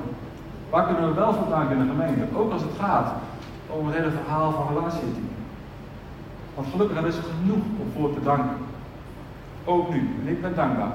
Waar 0.69 0.85
kunnen 0.85 1.07
we 1.07 1.13
wel 1.13 1.33
voor 1.33 1.49
danken 1.49 1.77
in 1.77 1.83
de 1.83 1.91
gemeente? 1.91 2.37
Ook 2.37 2.51
als 2.51 2.61
het 2.61 2.71
gaat 2.79 3.07
om 3.67 3.85
het 3.85 3.95
hele 3.95 4.11
verhaal 4.11 4.51
van 4.51 4.67
relatie. 4.67 5.13
Want 6.55 6.67
gelukkig 6.71 6.97
er 6.97 7.07
is 7.07 7.19
genoeg 7.39 7.63
om 7.81 7.87
voor 7.95 8.13
te 8.13 8.23
danken. 8.23 8.57
Ook 9.65 9.89
nu. 9.93 10.09
En 10.21 10.31
ik 10.31 10.41
ben 10.41 10.55
dankbaar. 10.55 10.91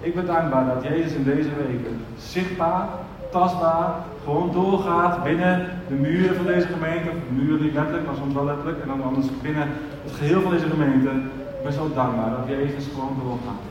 Ik 0.00 0.14
ben 0.14 0.26
dankbaar 0.26 0.64
dat 0.66 0.82
Jezus 0.82 1.12
in 1.12 1.24
deze 1.24 1.50
weken 1.66 2.04
zichtbaar, 2.18 2.88
tastbaar, 3.30 3.90
gewoon 4.24 4.50
doorgaat 4.52 5.22
binnen 5.22 5.68
de 5.88 5.94
muren 5.94 6.36
van 6.36 6.46
deze 6.46 6.66
gemeente. 6.66 7.10
De 7.10 7.42
muren 7.42 7.62
niet 7.62 7.74
letterlijk, 7.74 8.06
maar 8.06 8.16
soms 8.16 8.34
wel 8.34 8.44
letterlijk. 8.44 8.80
En 8.82 8.88
dan 8.88 9.04
anders 9.04 9.26
binnen 9.42 9.68
het 10.04 10.12
geheel 10.12 10.40
van 10.40 10.50
deze 10.50 10.68
gemeente. 10.68 11.10
Ik 11.58 11.62
ben 11.62 11.72
zo 11.72 11.90
dankbaar 11.94 12.30
dat 12.30 12.48
Jezus 12.48 12.86
gewoon 12.94 13.16
doorgaat. 13.22 13.62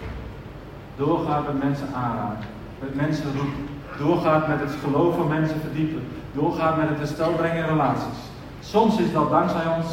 Doorgaat 0.95 1.45
met 1.45 1.63
mensen 1.63 1.87
aanraken. 1.93 2.47
Met 2.79 2.95
mensen 2.95 3.25
roepen. 3.25 3.67
Doorgaat 3.97 4.47
met 4.47 4.59
het 4.59 4.71
geloof 4.83 5.15
van 5.15 5.27
mensen 5.27 5.59
verdiepen. 5.59 6.03
Doorgaat 6.33 6.77
met 6.77 6.89
het 6.89 6.97
herstel 6.97 7.31
brengen 7.31 7.57
in 7.57 7.69
relaties. 7.69 8.19
Soms 8.59 8.99
is 8.99 9.11
dat 9.11 9.29
dankzij 9.29 9.67
ons. 9.77 9.87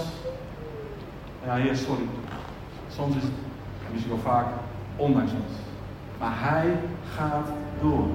Ja, 1.44 1.54
Heer, 1.54 1.76
sorry. 1.76 2.04
Soms 2.88 3.16
is 3.16 3.22
het 3.22 3.32
misschien 3.92 4.12
wel 4.12 4.32
vaak 4.32 4.46
ondanks 4.96 5.32
ons. 5.32 5.54
Maar 6.18 6.32
Hij 6.34 6.78
gaat 7.16 7.48
door. 7.80 8.06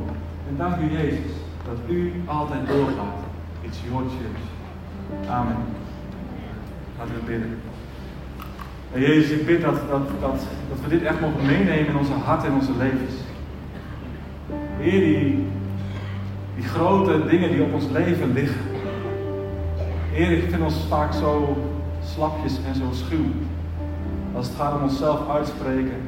En 0.50 0.58
dank 0.58 0.78
u 0.78 0.92
Jezus 0.92 1.32
dat 1.66 1.78
u 1.88 2.24
altijd 2.26 2.68
doorgaat. 2.68 3.20
It's 3.62 3.78
your 3.90 4.04
church. 4.10 4.44
Amen. 5.30 5.58
Laten 6.98 7.14
we 7.16 7.22
bidden. 7.22 7.60
En 8.96 9.02
Jezus, 9.02 9.30
ik 9.30 9.46
bid 9.46 9.62
dat, 9.62 9.76
dat, 9.90 10.02
dat, 10.22 10.40
dat 10.70 10.80
we 10.84 10.90
dit 10.90 11.04
echt 11.04 11.22
mogen 11.22 11.46
meenemen 11.46 11.88
in 11.88 11.98
onze 11.98 12.14
harten 12.14 12.48
en 12.48 12.56
onze 12.56 12.72
levens. 12.78 13.14
Heer, 14.78 15.00
die, 15.00 15.48
die 16.56 16.66
grote 16.66 17.26
dingen 17.26 17.52
die 17.52 17.64
op 17.64 17.74
ons 17.74 17.86
leven 17.92 18.34
liggen. 18.34 18.62
Heer, 20.12 20.32
ik 20.32 20.50
vind 20.50 20.64
ons 20.64 20.76
vaak 20.90 21.14
zo 21.14 21.58
slapjes 22.04 22.58
en 22.68 22.76
zo 22.76 22.84
schuw. 22.92 23.26
Als 24.36 24.48
het 24.48 24.56
gaat 24.56 24.76
om 24.76 24.84
onszelf 24.84 25.30
uitspreken 25.30 26.02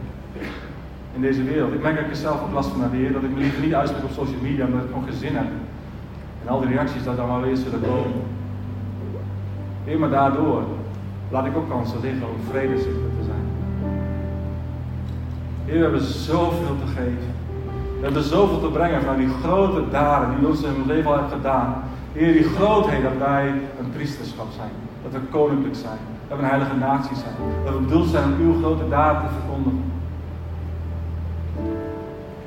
in 1.15 1.21
deze 1.21 1.43
wereld. 1.43 1.73
Ik 1.73 1.81
merk 1.81 1.95
dat 1.95 2.05
ik 2.05 2.11
er 2.11 2.17
zelf 2.17 2.41
ook 2.41 2.53
last 2.53 2.69
van 2.69 2.81
heb, 2.81 2.91
Heer, 2.91 3.13
dat 3.13 3.23
ik 3.23 3.33
me 3.33 3.39
liever 3.39 3.63
niet 3.63 3.73
uitspreek 3.73 4.03
op 4.03 4.11
social 4.11 4.41
media 4.41 4.65
omdat 4.65 4.83
ik 4.83 4.95
nog 4.95 5.03
geen 5.03 5.19
zin 5.19 5.35
heb. 5.35 5.47
En 6.43 6.47
al 6.47 6.59
die 6.59 6.69
reacties 6.69 7.03
dat 7.03 7.17
dan 7.17 7.27
wel 7.27 7.41
weer 7.41 7.55
zullen 7.55 7.81
komen. 7.81 8.21
Heer, 9.83 9.99
maar 9.99 10.09
daardoor 10.09 10.63
laat 11.29 11.45
ik 11.45 11.57
ook 11.57 11.69
kansen 11.69 11.99
liggen 12.01 12.27
om 12.27 12.35
vredeszichter 12.49 13.09
te 13.19 13.25
zijn. 13.25 13.45
Heer, 15.65 15.75
we 15.75 15.81
hebben 15.81 16.01
zoveel 16.01 16.75
te 16.85 16.87
geven. 16.87 17.35
We 17.97 18.03
hebben 18.03 18.23
zoveel 18.23 18.59
te 18.59 18.67
brengen 18.67 19.01
van 19.01 19.17
die 19.17 19.29
grote 19.43 19.89
daden 19.91 20.37
die 20.37 20.47
ons 20.47 20.63
in 20.63 20.75
ons 20.75 20.87
leven 20.87 21.11
al 21.11 21.29
gedaan. 21.29 21.83
Heer, 22.13 22.33
die 22.33 22.43
grootheid 22.43 23.03
dat 23.03 23.17
wij 23.17 23.47
een 23.79 23.91
priesterschap 23.95 24.47
zijn. 24.55 24.71
Dat 25.03 25.11
we 25.11 25.27
koninklijk 25.29 25.75
zijn. 25.75 25.97
Dat 26.27 26.37
we 26.37 26.43
een 26.43 26.49
heilige 26.49 26.75
natie 26.75 27.15
zijn. 27.15 27.35
Dat 27.65 27.73
we 27.73 27.79
bedoeld 27.79 28.07
zijn 28.07 28.23
om 28.23 28.39
uw 28.39 28.59
grote 28.59 28.89
daden 28.89 29.21
te 29.21 29.33
verkondigen. 29.39 29.83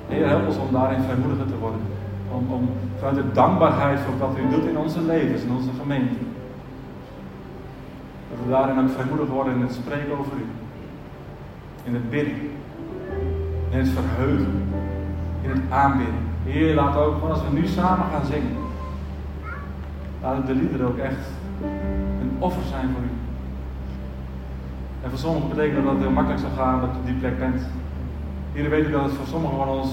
Heer, 0.09 0.29
help 0.29 0.47
ons 0.47 0.57
om 0.57 0.73
daarin 0.73 1.03
vrijmoediger 1.03 1.47
te 1.47 1.59
worden. 1.59 1.81
Om, 2.33 2.53
om 2.53 2.69
vanuit 2.99 3.17
de 3.17 3.33
dankbaarheid 3.33 4.01
voor 4.01 4.19
wat 4.19 4.37
u 4.39 4.55
doet 4.55 4.65
in 4.65 4.79
onze 4.79 5.01
levens, 5.03 5.43
in 5.43 5.53
onze 5.57 5.71
gemeente. 5.81 6.15
Dat 8.31 8.39
we 8.45 8.51
daarin 8.51 8.79
ook 8.79 8.91
vrijmoedig 8.91 9.29
worden 9.29 9.55
in 9.55 9.61
het 9.61 9.73
spreken 9.73 10.19
over 10.19 10.33
u. 10.33 10.45
In 11.85 11.95
het 11.95 12.11
bidden. 12.11 12.35
In 13.71 13.79
het 13.79 13.89
verheugen. 13.89 14.63
In 15.43 15.51
het 15.51 15.61
aanbidden. 15.69 16.29
Heer, 16.45 16.75
laat 16.75 16.97
ook, 16.97 17.15
gewoon 17.15 17.31
als 17.31 17.43
we 17.43 17.59
nu 17.59 17.67
samen 17.67 18.07
gaan 18.13 18.27
zingen. 18.27 18.57
Laat 20.23 20.47
de 20.47 20.55
liederen 20.55 20.87
ook 20.87 20.99
echt 20.99 21.25
een 22.21 22.33
offer 22.39 22.63
zijn 22.63 22.89
voor 22.93 23.03
u. 23.03 23.11
En 25.03 25.11
voor 25.11 25.19
sommigen 25.19 25.49
betekent 25.49 25.85
dat 25.85 25.93
het 25.93 26.03
heel 26.03 26.11
makkelijk 26.11 26.41
zou 26.41 26.53
gaan 26.53 26.81
dat 26.81 26.91
je 26.95 27.13
die 27.13 27.21
plek 27.21 27.39
bent. 27.39 27.63
Hier 28.53 28.71
weet 28.71 28.87
u 28.87 28.91
dat 28.91 29.03
het 29.03 29.13
voor 29.13 29.27
sommigen 29.27 29.57
van 29.57 29.69
ons 29.69 29.91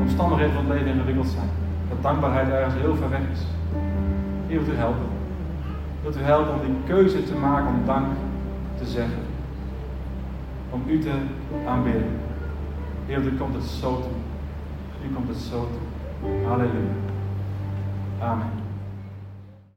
omstandigheden 0.00 0.54
van 0.54 0.64
het 0.64 0.72
leven 0.72 0.92
ingewikkeld 0.92 1.26
zijn. 1.26 1.48
Dat 1.88 2.02
dankbaarheid 2.02 2.48
ergens 2.48 2.74
heel 2.74 2.96
ver 2.96 3.10
weg 3.10 3.20
is. 3.32 3.40
Hier 4.46 4.58
wilt 4.58 4.74
u 4.74 4.76
helpen. 4.76 5.15
Wilt 6.06 6.18
u 6.18 6.22
helpen 6.22 6.54
om 6.54 6.60
die 6.60 6.76
keuze 6.86 7.22
te 7.22 7.34
maken 7.34 7.66
om 7.66 7.86
dank 7.86 8.06
te 8.78 8.86
zeggen. 8.86 9.18
Om 10.70 10.82
u 10.86 10.98
te 10.98 11.10
aanbidden. 11.66 12.10
Heer, 13.06 13.22
u 13.22 13.36
komt 13.36 13.54
het 13.54 13.64
zo 13.64 14.00
toe. 14.00 14.10
U 15.10 15.14
komt 15.14 15.28
het 15.28 15.36
zo 15.36 15.68
toe. 15.70 16.46
Halleluja. 16.46 16.94
Amen. 18.20 18.65